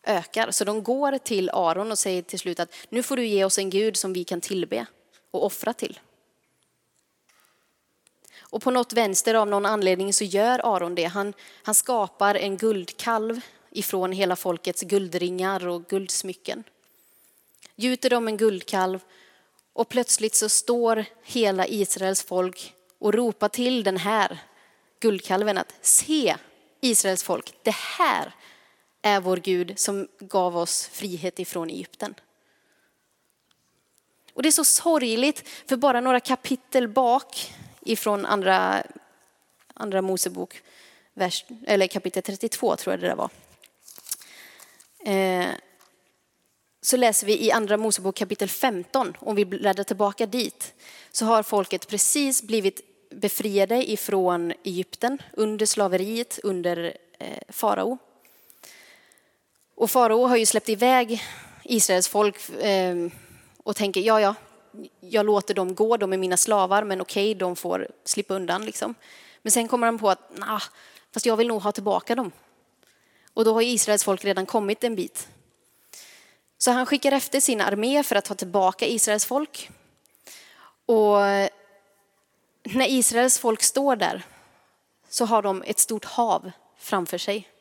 ökar. 0.04 0.52
Så 0.52 0.66
de 0.66 0.84
går 0.84 1.18
till 1.18 1.50
Aron 1.54 1.92
och 1.92 2.00
säger 2.00 2.22
till 2.22 2.40
slut 2.40 2.60
att 2.60 2.76
nu 2.90 3.04
får 3.04 3.16
du 3.16 3.26
ge 3.26 3.46
oss 3.46 3.58
en 3.58 3.70
Gud 3.70 3.98
som 3.98 4.14
vi 4.14 4.24
kan 4.24 4.42
tillbe 4.42 4.86
och 5.32 5.46
offra 5.46 5.74
till. 5.74 6.00
Och 8.40 8.62
på 8.62 8.72
något 8.72 8.94
vänster 8.94 9.34
av 9.34 9.48
någon 9.48 9.66
anledning 9.66 10.14
så 10.14 10.24
gör 10.24 10.76
Aron 10.76 10.96
det. 10.96 11.06
Han, 11.06 11.34
han 11.64 11.76
skapar 11.76 12.36
en 12.36 12.58
guldkalv 12.58 13.42
ifrån 13.72 14.12
hela 14.12 14.36
folkets 14.36 14.82
guldringar 14.82 15.68
och 15.68 15.88
guldsmycken. 15.88 16.64
Gjuter 17.76 18.10
de 18.10 18.28
en 18.28 18.38
guldkalv 18.38 19.00
och 19.74 19.90
plötsligt 19.90 20.36
så 20.36 20.50
står 20.50 21.06
hela 21.24 21.68
Israels 21.68 22.24
folk 22.24 22.74
och 23.00 23.14
ropar 23.14 23.50
till 23.50 23.84
den 23.84 23.98
här 23.98 24.40
guldkalven 25.00 25.58
att 25.58 25.76
se 25.82 26.36
Israels 26.82 27.24
folk, 27.24 27.54
det 27.64 27.76
här 27.76 28.34
är 29.04 29.22
vår 29.22 29.38
Gud 29.38 29.80
som 29.80 30.08
gav 30.20 30.58
oss 30.58 30.88
frihet 30.88 31.40
ifrån 31.40 31.70
Egypten. 31.70 32.16
Och 34.34 34.44
det 34.44 34.50
är 34.50 34.52
så 34.52 34.66
sorgligt, 34.66 35.48
för 35.68 35.78
bara 35.78 36.02
några 36.02 36.20
kapitel 36.20 36.88
bak 36.88 37.54
ifrån 37.82 38.26
andra, 38.26 38.84
andra 39.74 40.02
Mosebok, 40.02 40.62
vers, 41.14 41.46
eller 41.68 41.88
kapitel 41.88 42.24
32 42.24 42.76
tror 42.76 42.94
jag 42.94 43.00
det 43.00 43.08
där 43.08 43.16
var. 43.16 43.30
Eh, 45.06 45.52
så 46.82 46.98
läser 46.98 47.28
vi 47.28 47.46
i 47.46 47.52
andra 47.52 47.78
Mosebok 47.78 48.16
kapitel 48.16 48.50
15, 48.50 49.18
om 49.20 49.36
vi 49.36 49.46
bläddrar 49.46 49.84
tillbaka 49.84 50.26
dit, 50.26 50.74
så 51.12 51.26
har 51.26 51.44
folket 51.44 51.88
precis 51.88 52.44
blivit 52.44 52.82
befriade 53.10 53.92
ifrån 53.92 54.54
Egypten 54.64 55.18
under 55.34 55.66
slaveriet 55.66 56.40
under 56.44 56.98
eh, 57.20 57.38
farao. 57.50 57.98
Och 59.76 59.92
farao 59.92 60.28
har 60.28 60.38
ju 60.38 60.46
släppt 60.46 60.70
iväg 60.70 61.24
Israels 61.64 62.08
folk 62.08 62.50
eh, 62.50 62.96
och 63.64 63.76
tänker, 63.76 64.02
ja, 64.02 64.22
ja, 64.22 64.36
jag 65.00 65.26
låter 65.26 65.54
dem 65.54 65.76
gå, 65.76 65.98
de 65.98 66.14
är 66.14 66.18
mina 66.18 66.38
slavar, 66.38 66.84
men 66.84 67.02
okej, 67.02 67.36
de 67.36 67.56
får 67.56 67.88
slippa 68.04 68.34
undan 68.34 68.66
liksom. 68.66 68.96
Men 69.42 69.52
sen 69.52 69.68
kommer 69.68 69.88
han 69.88 70.00
på 70.00 70.10
att, 70.10 70.38
nah, 70.38 70.64
fast 71.14 71.26
jag 71.26 71.38
vill 71.38 71.48
nog 71.48 71.62
ha 71.62 71.72
tillbaka 71.72 72.16
dem. 72.16 72.32
Och 73.34 73.46
då 73.46 73.54
har 73.54 73.62
Israels 73.62 74.04
folk 74.04 74.26
redan 74.26 74.46
kommit 74.46 74.84
en 74.84 74.96
bit. 74.96 75.28
Så 76.58 76.72
han 76.72 76.86
skickar 76.86 77.12
efter 77.12 77.40
sin 77.40 77.62
armé 77.62 78.04
för 78.04 78.16
att 78.16 78.26
ta 78.26 78.36
tillbaka 78.36 78.86
Israels 78.86 79.26
folk. 79.26 79.70
Och 80.86 81.18
när 82.64 82.88
Israels 82.88 83.40
folk 83.40 83.64
står 83.64 83.96
där 83.96 84.24
så 85.10 85.26
har 85.26 85.42
de 85.42 85.64
ett 85.64 85.80
stort 85.80 86.06
hav 86.06 86.52
framför 86.78 87.18
sig. 87.18 87.53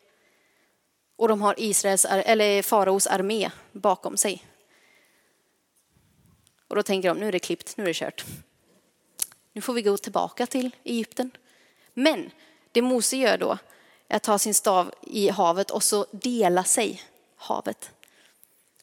Och 1.22 1.28
de 1.28 1.42
har 1.42 1.54
Israels, 1.58 2.04
eller 2.04 2.62
faraos 2.62 3.06
armé 3.06 3.50
bakom 3.72 4.16
sig. 4.16 4.44
Och 6.68 6.76
då 6.76 6.82
tänker 6.82 7.08
de, 7.08 7.18
nu 7.18 7.28
är 7.28 7.32
det 7.32 7.38
klippt, 7.38 7.76
nu 7.76 7.84
är 7.84 7.88
det 7.88 7.94
kört. 7.94 8.24
Nu 9.52 9.60
får 9.60 9.72
vi 9.72 9.82
gå 9.82 9.96
tillbaka 9.96 10.46
till 10.46 10.76
Egypten. 10.84 11.30
Men 11.94 12.30
det 12.72 12.82
Mose 12.82 13.16
gör 13.16 13.38
då 13.38 13.58
är 14.08 14.16
att 14.16 14.22
ta 14.22 14.38
sin 14.38 14.54
stav 14.54 14.94
i 15.00 15.28
havet 15.28 15.70
och 15.70 15.82
så 15.82 16.06
dela 16.10 16.64
sig 16.64 17.02
havet. 17.36 17.90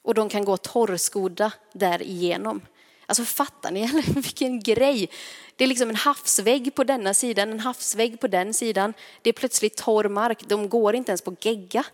Och 0.02 0.14
de 0.14 0.30
kan 0.30 0.46
gå 0.46 0.58
torrskodda 0.58 1.52
därigenom. 1.74 2.62
Alltså 3.06 3.26
fattar 3.26 3.72
ni 3.72 3.82
eller? 3.90 4.14
vilken 4.14 4.60
grej? 4.60 5.10
Det 5.56 5.64
är 5.64 5.68
liksom 5.68 5.90
en 5.90 5.96
havsvägg 5.96 6.76
på 6.76 6.84
denna 6.84 7.14
sidan, 7.14 7.52
en 7.52 7.60
havsvägg 7.60 8.20
på 8.20 8.28
den 8.28 8.54
sidan. 8.54 8.94
Det 9.22 9.30
är 9.30 9.34
plötsligt 9.34 9.78
torr 9.78 10.10
mark. 10.10 10.44
De 10.48 10.70
går 10.70 10.96
inte 10.96 11.12
ens 11.12 11.22
på 11.22 11.36
gegga, 11.42 11.86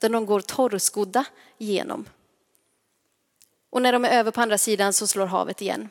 där 0.00 0.08
de 0.08 0.26
går 0.26 0.40
torrskodda 0.40 1.24
igenom. 1.58 2.08
Och 3.70 3.82
när 3.82 3.92
de 3.92 4.04
är 4.04 4.10
över 4.18 4.30
på 4.30 4.40
andra 4.40 4.58
sidan 4.58 4.92
så 4.92 5.06
slår 5.06 5.26
havet 5.26 5.62
igen. 5.62 5.88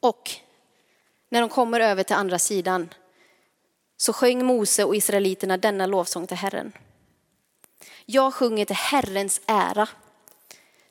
Och 0.00 0.30
när 1.28 1.40
de 1.40 1.50
kommer 1.50 1.80
över 1.80 2.02
till 2.02 2.16
andra 2.16 2.38
sidan 2.38 2.88
så 3.96 4.12
sjöng 4.12 4.46
Mose 4.46 4.84
och 4.84 4.96
israeliterna 4.96 5.56
denna 5.56 5.86
lovsång 5.86 6.26
till 6.26 6.36
Herren. 6.36 6.72
Jag 8.06 8.34
sjunger 8.34 8.64
till 8.64 8.76
Herrens 8.76 9.40
ära. 9.46 9.88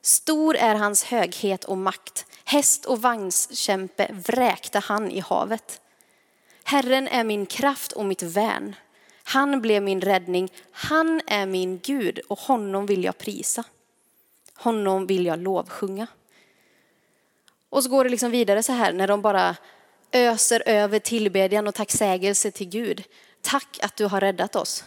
Stor 0.00 0.56
är 0.56 0.74
hans 0.74 1.04
höghet 1.04 1.64
och 1.64 1.78
makt. 1.78 2.26
Häst 2.44 2.84
och 2.84 3.02
vagnskämpe 3.02 4.08
vräkte 4.12 4.78
han 4.78 5.10
i 5.10 5.20
havet. 5.20 5.80
Herren 6.64 7.08
är 7.08 7.24
min 7.24 7.46
kraft 7.46 7.92
och 7.92 8.04
mitt 8.04 8.22
värn. 8.22 8.76
Han 9.28 9.60
blev 9.60 9.82
min 9.82 10.00
räddning. 10.00 10.52
Han 10.70 11.20
är 11.26 11.46
min 11.46 11.78
Gud 11.78 12.18
och 12.18 12.38
honom 12.38 12.86
vill 12.86 13.04
jag 13.04 13.18
prisa. 13.18 13.64
Honom 14.54 15.06
vill 15.06 15.26
jag 15.26 15.38
lovsjunga. 15.38 16.06
Och 17.68 17.82
så 17.82 17.90
går 17.90 18.04
det 18.04 18.10
liksom 18.10 18.30
vidare 18.30 18.62
så 18.62 18.72
här 18.72 18.92
när 18.92 19.08
de 19.08 19.22
bara 19.22 19.56
öser 20.12 20.62
över 20.66 20.98
tillbedjan 20.98 21.68
och 21.68 21.74
tacksägelse 21.74 22.50
till 22.50 22.68
Gud. 22.68 23.02
Tack 23.40 23.78
att 23.82 23.96
du 23.96 24.04
har 24.04 24.20
räddat 24.20 24.56
oss. 24.56 24.84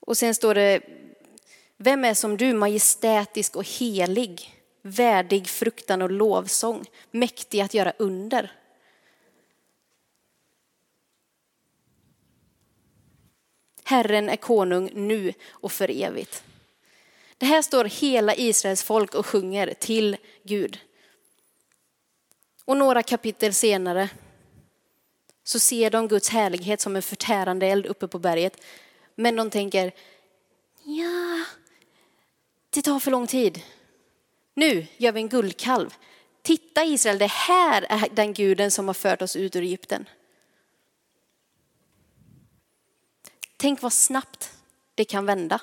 Och 0.00 0.16
sen 0.16 0.34
står 0.34 0.54
det, 0.54 0.80
vem 1.76 2.04
är 2.04 2.14
som 2.14 2.36
du, 2.36 2.52
majestätisk 2.52 3.56
och 3.56 3.68
helig, 3.68 4.62
värdig 4.82 5.48
fruktan 5.48 6.02
och 6.02 6.10
lovsång, 6.10 6.84
mäktig 7.10 7.60
att 7.60 7.74
göra 7.74 7.92
under. 7.98 8.52
Herren 13.88 14.28
är 14.28 14.36
konung 14.36 14.90
nu 14.94 15.34
och 15.50 15.72
för 15.72 15.90
evigt. 16.02 16.42
Det 17.38 17.46
här 17.46 17.62
står 17.62 17.84
hela 17.84 18.34
Israels 18.34 18.82
folk 18.82 19.14
och 19.14 19.26
sjunger 19.26 19.74
till 19.74 20.16
Gud. 20.42 20.78
Och 22.64 22.76
några 22.76 23.02
kapitel 23.02 23.54
senare 23.54 24.08
så 25.44 25.58
ser 25.58 25.90
de 25.90 26.08
Guds 26.08 26.28
härlighet 26.28 26.80
som 26.80 26.96
en 26.96 27.02
förtärande 27.02 27.66
eld 27.66 27.86
uppe 27.86 28.08
på 28.08 28.18
berget. 28.18 28.62
Men 29.14 29.36
de 29.36 29.50
tänker, 29.50 29.92
ja, 30.82 31.44
det 32.70 32.82
tar 32.82 33.00
för 33.00 33.10
lång 33.10 33.26
tid. 33.26 33.62
Nu 34.54 34.86
gör 34.96 35.12
vi 35.12 35.20
en 35.20 35.28
guldkalv. 35.28 35.94
Titta 36.42 36.84
Israel, 36.84 37.18
det 37.18 37.30
här 37.30 37.86
är 37.88 38.08
den 38.12 38.32
guden 38.32 38.70
som 38.70 38.86
har 38.86 38.94
fört 38.94 39.22
oss 39.22 39.36
ut 39.36 39.56
ur 39.56 39.62
Egypten. 39.62 40.08
Tänk 43.60 43.82
vad 43.82 43.92
snabbt 43.92 44.52
det 44.94 45.04
kan 45.04 45.26
vända. 45.26 45.60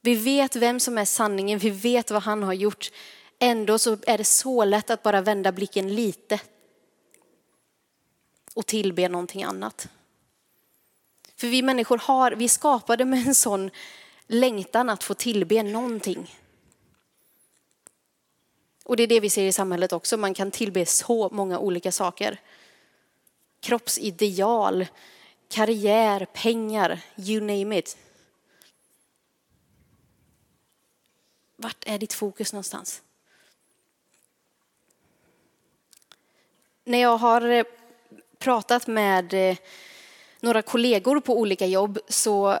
Vi 0.00 0.14
vet 0.14 0.56
vem 0.56 0.80
som 0.80 0.98
är 0.98 1.04
sanningen, 1.04 1.58
vi 1.58 1.70
vet 1.70 2.10
vad 2.10 2.22
han 2.22 2.42
har 2.42 2.52
gjort. 2.52 2.90
Ändå 3.38 3.78
så 3.78 3.96
är 4.06 4.18
det 4.18 4.24
så 4.24 4.64
lätt 4.64 4.90
att 4.90 5.02
bara 5.02 5.20
vända 5.20 5.52
blicken 5.52 5.94
lite 5.94 6.40
och 8.54 8.66
tillbe 8.66 9.08
någonting 9.08 9.42
annat. 9.42 9.88
För 11.36 11.46
vi 11.46 11.62
människor 11.62 11.98
har, 11.98 12.32
vi 12.32 12.48
skapade 12.48 13.04
med 13.04 13.26
en 13.26 13.34
sån 13.34 13.70
längtan 14.26 14.90
att 14.90 15.04
få 15.04 15.14
tillbe 15.14 15.62
någonting. 15.62 16.36
Och 18.84 18.96
det 18.96 19.02
är 19.02 19.06
det 19.06 19.20
vi 19.20 19.30
ser 19.30 19.44
i 19.44 19.52
samhället 19.52 19.92
också, 19.92 20.16
man 20.16 20.34
kan 20.34 20.50
tillbe 20.50 20.86
så 20.86 21.28
många 21.32 21.58
olika 21.58 21.92
saker. 21.92 22.40
Kroppsideal, 23.60 24.86
karriär, 25.48 26.24
pengar, 26.24 27.00
you 27.16 27.40
name 27.40 27.78
it. 27.78 27.96
Vart 31.56 31.84
är 31.86 31.98
ditt 31.98 32.12
fokus 32.12 32.52
någonstans? 32.52 33.02
När 36.84 36.98
jag 36.98 37.16
har 37.16 37.50
eh, 37.50 37.64
pratat 38.38 38.86
med 38.86 39.34
eh, 39.34 39.56
några 40.40 40.62
kollegor 40.62 41.20
på 41.20 41.38
olika 41.38 41.66
jobb 41.66 41.98
så 42.08 42.58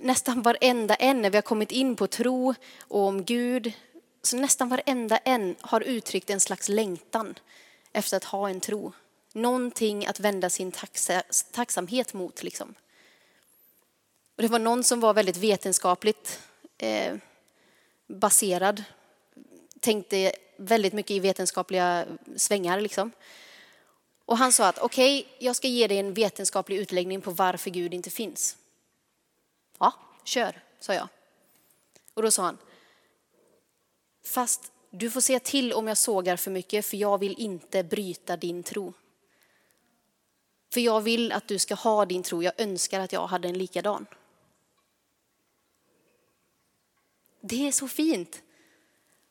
nästan 0.00 0.42
varenda 0.42 0.94
en 0.94 1.22
när 1.22 1.30
vi 1.30 1.36
har 1.36 1.42
kommit 1.42 1.72
in 1.72 1.96
på 1.96 2.06
tro 2.06 2.54
och 2.80 3.00
om 3.00 3.24
Gud, 3.24 3.72
så 4.22 4.36
nästan 4.36 4.68
varenda 4.68 5.16
en 5.16 5.56
har 5.60 5.80
uttryckt 5.80 6.30
en 6.30 6.40
slags 6.40 6.68
längtan 6.68 7.34
efter 7.92 8.16
att 8.16 8.24
ha 8.24 8.48
en 8.50 8.60
tro. 8.60 8.92
Någonting 9.36 10.06
att 10.06 10.20
vända 10.20 10.50
sin 10.50 10.72
tacksamhet 11.52 12.14
mot. 12.14 12.42
Liksom. 12.42 12.74
Och 14.36 14.42
det 14.42 14.48
var 14.48 14.58
någon 14.58 14.84
som 14.84 15.00
var 15.00 15.14
väldigt 15.14 15.36
vetenskapligt 15.36 16.40
eh, 16.78 17.16
baserad, 18.06 18.84
tänkte 19.80 20.32
väldigt 20.56 20.92
mycket 20.92 21.10
i 21.10 21.20
vetenskapliga 21.20 22.06
svängar. 22.36 22.80
Liksom. 22.80 23.12
Och 24.24 24.38
han 24.38 24.52
sa 24.52 24.68
att 24.68 24.78
okej, 24.78 25.20
okay, 25.20 25.46
jag 25.46 25.56
ska 25.56 25.68
ge 25.68 25.86
dig 25.86 25.98
en 25.98 26.14
vetenskaplig 26.14 26.76
utläggning 26.76 27.20
på 27.20 27.30
varför 27.30 27.70
Gud 27.70 27.94
inte 27.94 28.10
finns. 28.10 28.56
Ja, 29.78 29.92
kör, 30.24 30.62
sa 30.80 30.94
jag. 30.94 31.08
Och 32.14 32.22
då 32.22 32.30
sa 32.30 32.42
han, 32.42 32.58
fast 34.24 34.72
du 34.90 35.10
får 35.10 35.20
se 35.20 35.38
till 35.38 35.72
om 35.72 35.88
jag 35.88 35.96
sågar 35.96 36.36
för 36.36 36.50
mycket 36.50 36.86
för 36.86 36.96
jag 36.96 37.18
vill 37.18 37.34
inte 37.38 37.82
bryta 37.82 38.36
din 38.36 38.62
tro. 38.62 38.92
För 40.74 40.80
jag 40.80 41.00
vill 41.00 41.32
att 41.32 41.48
du 41.48 41.58
ska 41.58 41.74
ha 41.74 42.04
din 42.04 42.22
tro, 42.22 42.42
jag 42.42 42.52
önskar 42.58 43.00
att 43.00 43.12
jag 43.12 43.26
hade 43.26 43.48
en 43.48 43.58
likadan. 43.58 44.06
Det 47.40 47.68
är 47.68 47.72
så 47.72 47.88
fint. 47.88 48.42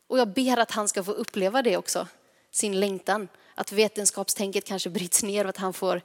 Och 0.08 0.20
jag 0.20 0.28
ber 0.28 0.58
att 0.58 0.72
han 0.72 0.88
ska 0.88 1.04
få 1.04 1.12
uppleva 1.12 1.62
det 1.62 1.78
också, 1.78 2.08
sin 2.52 2.80
längtan. 2.80 3.28
Att 3.56 3.72
vetenskapstänket 3.72 4.66
kanske 4.66 4.90
bryts 4.90 5.24
ner 5.24 5.46
och 5.46 5.50
att 5.50 5.58
han 5.58 5.74
får, 5.74 6.02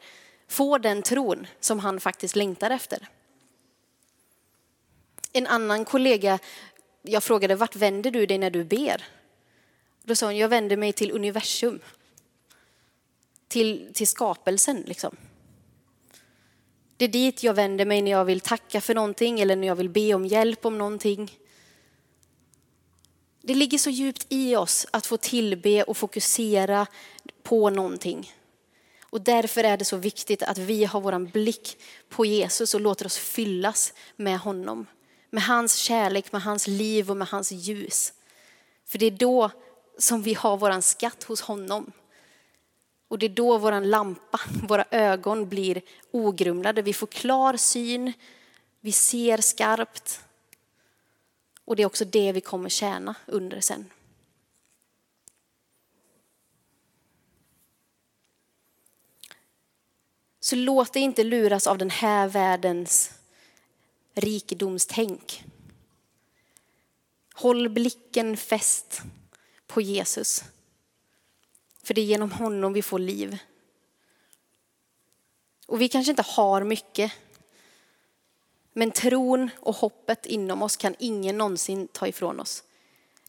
får 0.49 0.79
den 0.79 1.03
tron 1.03 1.47
som 1.61 1.79
han 1.79 2.01
faktiskt 2.01 2.37
längtar 2.37 2.71
efter. 2.71 3.09
En 5.33 5.47
annan 5.47 5.85
kollega, 5.85 6.39
jag 7.03 7.23
frågade 7.23 7.55
vart 7.55 7.77
vänder 7.77 8.11
du 8.11 8.27
dig 8.27 8.39
när 8.39 8.51
du 8.51 8.65
ber? 8.65 9.05
Då 10.03 10.15
sa 10.15 10.27
hon, 10.27 10.37
jag 10.37 10.49
vänder 10.49 10.77
mig 10.77 10.93
till 10.93 11.13
universum. 11.13 11.81
Till, 13.49 13.91
till 13.95 14.09
skapelsen 14.09 14.83
liksom. 14.87 15.17
Det 16.97 17.05
är 17.05 17.09
dit 17.09 17.43
jag 17.43 17.55
vänder 17.55 17.85
mig 17.85 18.03
när 18.03 18.11
jag 18.11 18.25
vill 18.25 18.41
tacka 18.41 18.81
för 18.81 18.95
någonting 18.95 19.41
eller 19.41 19.57
när 19.57 19.67
jag 19.67 19.77
vill 19.77 19.89
be 19.89 20.15
om 20.15 20.27
hjälp 20.27 20.67
om 20.67 20.79
någonting. 20.79 21.39
Det 23.43 23.55
ligger 23.55 23.79
så 23.79 23.91
djupt 23.91 24.27
i 24.29 24.57
oss 24.57 24.87
att 24.91 25.07
få 25.07 25.17
tillbe 25.17 25.83
och 25.83 25.97
fokusera 25.97 26.87
på 27.43 27.71
någonting. 27.71 28.33
Och 29.11 29.21
därför 29.21 29.65
är 29.65 29.77
det 29.77 29.85
så 29.85 29.97
viktigt 29.97 30.43
att 30.43 30.59
vi 30.59 30.85
har 30.85 31.01
vår 31.01 31.19
blick 31.33 31.77
på 32.09 32.25
Jesus 32.25 32.75
och 32.75 32.81
låter 32.81 33.07
oss 33.07 33.19
fyllas 33.19 33.93
med 34.17 34.39
honom. 34.39 34.87
Med 35.31 35.43
hans 35.43 35.77
kärlek, 35.77 36.33
med 36.33 36.43
hans 36.43 36.67
liv 36.67 37.11
och 37.11 37.17
med 37.17 37.29
hans 37.29 37.53
ljus. 37.53 38.13
För 38.87 38.99
det 38.99 39.07
är 39.07 39.11
då 39.11 39.51
som 39.99 40.23
vi 40.23 40.35
har 40.35 40.57
vår 40.57 40.81
skatt 40.81 41.23
hos 41.23 41.41
honom. 41.41 41.93
Och 43.09 43.19
det 43.19 43.27
är 43.27 43.31
då 43.31 43.59
vår 43.59 43.81
lampa, 43.81 44.41
våra 44.69 44.85
ögon 44.91 45.49
blir 45.49 45.83
ogrumlade. 46.11 46.83
Vi 46.83 46.93
får 46.93 47.07
klar 47.07 47.57
syn, 47.57 48.13
vi 48.81 48.93
ser 48.93 49.39
skarpt. 49.39 50.21
Och 51.65 51.77
det 51.77 51.83
är 51.83 51.87
också 51.87 52.05
det 52.05 52.33
vi 52.33 52.41
kommer 52.41 52.69
tjäna 52.69 53.15
under 53.27 53.61
sen. 53.61 53.91
Så 60.41 60.57
låt 60.57 60.93
dig 60.93 61.03
inte 61.03 61.25
luras 61.25 61.67
av 61.67 61.79
den 61.79 61.91
här 61.91 62.29
världens 62.29 63.15
rikedomstänk. 64.15 65.45
Håll 67.35 67.69
blicken 67.69 68.37
fäst 68.37 69.03
på 69.67 69.81
Jesus. 69.81 70.45
För 71.89 71.95
det 71.95 72.01
är 72.01 72.05
genom 72.05 72.33
honom 72.33 72.73
vi 72.73 72.83
får 72.83 72.99
liv. 72.99 73.39
Och 75.67 75.81
vi 75.81 75.89
kanske 75.89 76.11
inte 76.11 76.23
har 76.23 76.65
mycket. 76.65 77.13
Men 78.73 78.91
tron 78.91 79.51
och 79.57 79.75
hoppet 79.75 80.27
inom 80.27 80.63
oss 80.63 80.77
kan 80.77 80.95
ingen 80.99 81.39
någonsin 81.39 81.89
ta 81.89 82.07
ifrån 82.07 82.41
oss. 82.41 82.63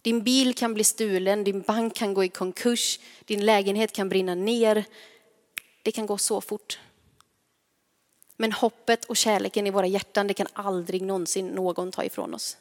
Din 0.02 0.24
bil 0.24 0.54
kan 0.54 0.74
bli 0.74 0.84
stulen, 0.84 1.44
din 1.44 1.62
bank 1.62 1.96
kan 1.96 2.14
gå 2.14 2.24
i 2.24 2.30
konkurs, 2.30 3.00
din 3.26 3.46
lägenhet 3.46 3.92
kan 3.92 4.10
brinna 4.10 4.36
ner. 4.36 4.86
Det 5.84 5.92
kan 5.92 6.06
gå 6.06 6.18
så 6.18 6.42
fort. 6.42 6.80
Men 8.38 8.52
hoppet 8.52 9.06
och 9.06 9.18
kärleken 9.18 9.68
i 9.68 9.72
våra 9.72 9.88
hjärtan, 9.88 10.28
det 10.28 10.34
kan 10.34 10.48
aldrig 10.54 11.02
någonsin 11.02 11.48
någon 11.48 11.92
ta 11.92 12.04
ifrån 12.04 12.34
oss. 12.34 12.58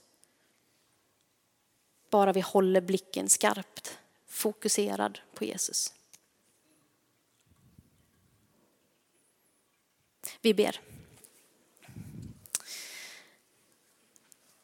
Bara 2.11 2.33
vi 2.33 2.41
håller 2.41 2.81
blicken 2.81 3.29
skarpt, 3.29 3.99
fokuserad 4.39 5.19
på 5.35 5.45
Jesus. 5.45 5.93
Vi 10.41 10.55
ber. 10.55 10.81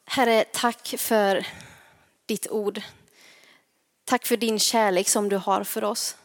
Herre, 0.05 0.45
tack 0.53 0.95
för 0.97 1.47
ditt 2.25 2.47
ord. 2.47 2.81
Tack 4.03 4.25
för 4.25 4.37
din 4.37 4.59
kärlek 4.59 5.09
som 5.09 5.29
du 5.29 5.37
har 5.37 5.63
för 5.63 5.83
oss. 5.83 6.17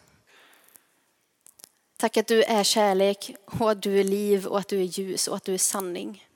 Tack 1.96 2.16
att 2.16 2.26
du 2.26 2.42
är 2.42 2.64
kärlek 2.64 3.34
och 3.44 3.70
att 3.70 3.82
du 3.82 4.00
är 4.00 4.04
liv 4.04 4.46
och 4.46 4.58
att 4.58 4.68
du 4.68 4.80
är 4.80 4.84
ljus 4.84 5.28
och 5.28 5.36
att 5.36 5.44
du 5.44 5.54
är 5.54 5.58
sanning. 5.58 6.29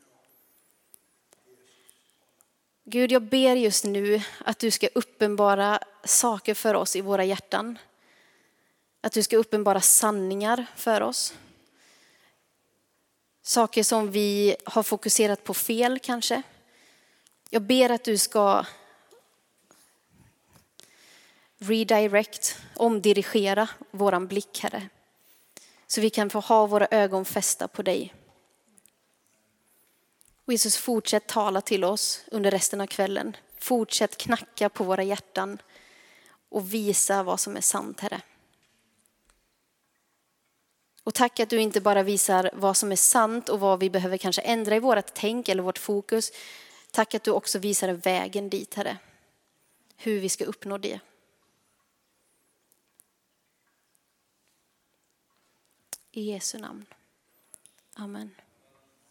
Gud, 2.87 3.12
jag 3.12 3.23
ber 3.23 3.57
just 3.57 3.85
nu 3.85 4.20
att 4.38 4.59
du 4.59 4.70
ska 4.70 4.88
uppenbara 4.94 5.79
saker 6.05 6.55
för 6.55 6.75
oss 6.75 6.97
i 6.97 7.01
våra 7.01 7.25
hjärtan. 7.25 7.79
Att 9.01 9.12
du 9.12 9.23
ska 9.23 9.37
uppenbara 9.37 9.81
sanningar 9.81 10.66
för 10.77 11.01
oss. 11.01 11.35
Saker 13.42 13.83
som 13.83 14.11
vi 14.11 14.57
har 14.64 14.83
fokuserat 14.83 15.44
på 15.44 15.55
fel 15.55 15.99
kanske. 15.99 16.42
Jag 17.51 17.62
ber 17.62 17.90
att 17.90 18.05
du 18.05 18.18
ska 18.18 18.66
redirect, 21.59 22.59
omdirigera 22.77 23.68
våran 23.90 24.27
blick, 24.27 24.61
Herre. 24.62 24.88
Så 25.87 26.01
vi 26.01 26.11
kan 26.11 26.31
få 26.31 26.40
ha 26.40 26.66
våra 26.66 26.88
ögon 26.90 27.25
fästa 27.25 27.68
på 27.68 27.83
dig. 27.83 28.14
Och 30.44 30.52
Jesus, 30.52 30.76
fortsätt 30.76 31.26
tala 31.26 31.61
till 31.61 31.85
oss 31.85 32.24
under 32.30 32.50
resten 32.50 32.80
av 32.80 32.87
kvällen. 32.87 33.37
Fortsätt 33.59 34.16
knacka 34.16 34.68
på 34.68 34.85
våra 34.85 35.02
hjärtan 35.02 35.59
och 36.48 36.74
visa 36.74 37.22
vad 37.22 37.40
som 37.40 37.57
är 37.57 37.61
sant, 37.61 38.00
Herre. 38.00 38.22
Och 41.04 41.14
tack 41.14 41.40
att 41.40 41.50
du 41.50 41.61
inte 41.61 41.80
bara 41.80 42.02
visar 42.02 42.50
vad 42.54 42.76
som 42.76 42.92
är 42.92 42.96
sant 42.96 43.48
och 43.48 43.61
vad 43.61 43.80
vi 43.80 43.90
behöver 43.90 44.16
kanske 44.16 44.42
ändra 44.42 44.76
i 44.76 44.80
vårt 44.80 45.14
tänk 45.14 45.48
eller 45.48 45.62
vårt 45.62 45.78
fokus. 45.78 46.33
Tack 46.90 47.14
att 47.14 47.24
du 47.24 47.30
också 47.30 47.59
visar 47.59 47.88
vägen 47.92 48.50
dit, 48.50 48.74
Herre. 48.74 48.98
Hur 49.96 50.20
vi 50.20 50.28
ska 50.28 50.44
uppnå 50.44 50.78
det. 50.78 51.00
I 56.11 56.22
Jesu 56.22 56.59
namn. 56.59 56.87
Amen. 57.94 58.35